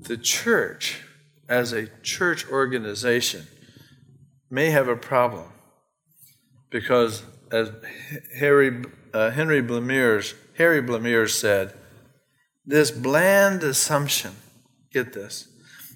the 0.00 0.16
church 0.16 1.02
as 1.48 1.72
a 1.72 1.88
church 2.02 2.48
organization 2.48 3.46
may 4.50 4.70
have 4.70 4.88
a 4.88 4.96
problem 4.96 5.48
because, 6.70 7.22
as 7.50 7.70
Harry, 8.38 8.82
uh, 9.12 9.30
Henry 9.30 9.62
Blamires, 9.62 10.34
Harry 10.56 11.28
said, 11.28 11.74
this 12.64 12.90
bland 12.90 13.62
assumption, 13.62 14.32
get 14.92 15.12
this, 15.12 15.48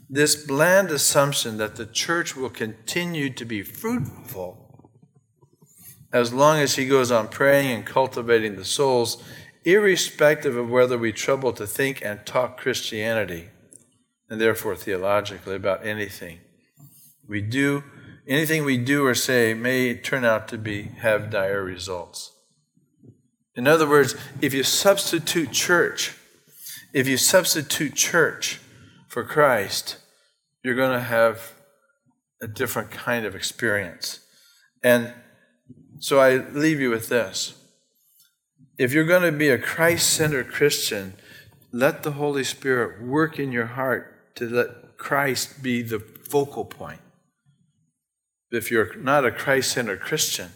this 0.08 0.36
bland 0.36 0.90
assumption 0.90 1.56
that 1.58 1.76
the 1.76 1.86
church 1.86 2.36
will 2.36 2.50
continue 2.50 3.30
to 3.30 3.44
be 3.44 3.62
fruitful 3.62 4.70
as 6.12 6.32
long 6.32 6.58
as 6.58 6.74
he 6.74 6.86
goes 6.86 7.10
on 7.10 7.28
praying 7.28 7.70
and 7.70 7.86
cultivating 7.86 8.56
the 8.56 8.64
souls, 8.64 9.22
irrespective 9.64 10.56
of 10.56 10.68
whether 10.68 10.98
we 10.98 11.12
trouble 11.12 11.52
to 11.52 11.66
think 11.66 12.02
and 12.04 12.26
talk 12.26 12.58
Christianity, 12.58 13.48
and 14.28 14.40
therefore 14.40 14.74
theologically 14.74 15.54
about 15.54 15.86
anything. 15.86 16.40
We 17.28 17.40
do 17.40 17.84
anything 18.30 18.64
we 18.64 18.78
do 18.78 19.04
or 19.04 19.14
say 19.14 19.52
may 19.52 19.94
turn 19.94 20.24
out 20.24 20.48
to 20.48 20.56
be 20.56 20.84
have 21.00 21.30
dire 21.30 21.62
results. 21.62 22.32
In 23.56 23.66
other 23.66 23.88
words, 23.88 24.14
if 24.40 24.54
you 24.54 24.62
substitute 24.62 25.50
church, 25.50 26.16
if 26.94 27.08
you 27.08 27.16
substitute 27.16 27.94
church 27.94 28.60
for 29.08 29.24
Christ, 29.24 29.98
you're 30.62 30.76
going 30.76 30.92
to 30.92 31.04
have 31.04 31.54
a 32.40 32.46
different 32.46 32.92
kind 32.92 33.26
of 33.26 33.34
experience. 33.34 34.20
And 34.82 35.12
so 35.98 36.20
I 36.20 36.36
leave 36.36 36.80
you 36.80 36.90
with 36.90 37.08
this. 37.08 37.54
If 38.78 38.92
you're 38.92 39.04
going 39.04 39.30
to 39.30 39.36
be 39.36 39.50
a 39.50 39.58
Christ 39.58 40.08
centered 40.08 40.48
Christian, 40.48 41.14
let 41.72 42.02
the 42.02 42.12
Holy 42.12 42.44
Spirit 42.44 43.02
work 43.02 43.38
in 43.38 43.52
your 43.52 43.66
heart 43.66 44.34
to 44.36 44.48
let 44.48 44.96
Christ 44.96 45.62
be 45.62 45.82
the 45.82 45.98
focal 45.98 46.64
point. 46.64 47.00
If 48.50 48.70
you're 48.70 48.96
not 48.96 49.24
a 49.24 49.30
Christ 49.30 49.72
centered 49.72 50.00
Christian, 50.00 50.50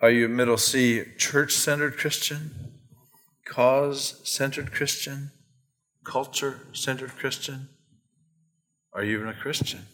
are 0.00 0.10
you 0.10 0.26
a 0.26 0.28
middle 0.28 0.58
C 0.58 1.04
church 1.16 1.52
centered 1.54 1.96
Christian? 1.96 2.50
Cause 3.46 4.20
centered 4.24 4.72
Christian? 4.72 5.30
Culture 6.04 6.60
centered 6.72 7.16
Christian? 7.16 7.68
Are 8.92 9.02
you 9.02 9.16
even 9.16 9.28
a 9.28 9.34
Christian? 9.34 9.86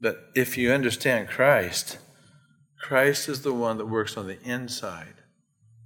But 0.00 0.30
if 0.34 0.56
you 0.56 0.72
understand 0.72 1.28
Christ, 1.28 1.98
Christ 2.78 3.28
is 3.28 3.42
the 3.42 3.52
one 3.52 3.78
that 3.78 3.86
works 3.86 4.16
on 4.16 4.26
the 4.26 4.40
inside 4.42 5.14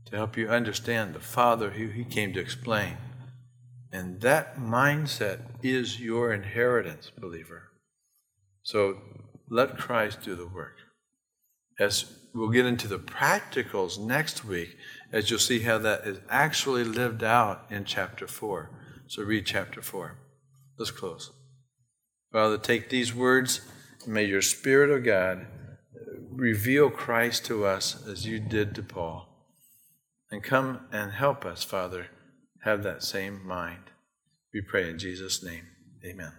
to 0.06 0.16
help 0.16 0.36
you 0.36 0.48
understand 0.48 1.14
the 1.14 1.20
Father 1.20 1.70
who 1.70 1.86
He 1.86 2.04
came 2.04 2.32
to 2.34 2.40
explain. 2.40 2.96
And 3.92 4.20
that 4.20 4.58
mindset 4.58 5.40
is 5.62 6.00
your 6.00 6.32
inheritance, 6.32 7.10
believer. 7.18 7.70
So 8.62 8.98
let 9.50 9.76
Christ 9.76 10.22
do 10.22 10.36
the 10.36 10.46
work. 10.46 10.76
As 11.78 12.16
we'll 12.32 12.50
get 12.50 12.66
into 12.66 12.86
the 12.86 12.98
practicals 12.98 13.98
next 13.98 14.44
week, 14.44 14.76
as 15.12 15.28
you'll 15.28 15.40
see 15.40 15.60
how 15.60 15.78
that 15.78 16.06
is 16.06 16.20
actually 16.28 16.84
lived 16.84 17.24
out 17.24 17.66
in 17.68 17.84
chapter 17.84 18.26
4. 18.26 18.70
So 19.08 19.22
read 19.22 19.44
chapter 19.44 19.82
4. 19.82 20.16
Let's 20.78 20.92
close. 20.92 21.32
Father, 22.32 22.58
take 22.58 22.88
these 22.88 23.14
words, 23.14 23.60
may 24.06 24.24
your 24.24 24.42
Spirit 24.42 24.90
of 24.90 25.04
God 25.04 25.46
reveal 26.30 26.90
Christ 26.90 27.44
to 27.46 27.64
us 27.66 28.06
as 28.06 28.26
you 28.26 28.38
did 28.38 28.74
to 28.76 28.82
Paul. 28.82 29.26
And 30.30 30.44
come 30.44 30.86
and 30.92 31.10
help 31.12 31.44
us, 31.44 31.64
Father, 31.64 32.06
have 32.62 32.84
that 32.84 33.02
same 33.02 33.44
mind. 33.44 33.90
We 34.54 34.60
pray 34.60 34.88
in 34.88 34.98
Jesus' 34.98 35.42
name. 35.42 35.66
Amen. 36.04 36.32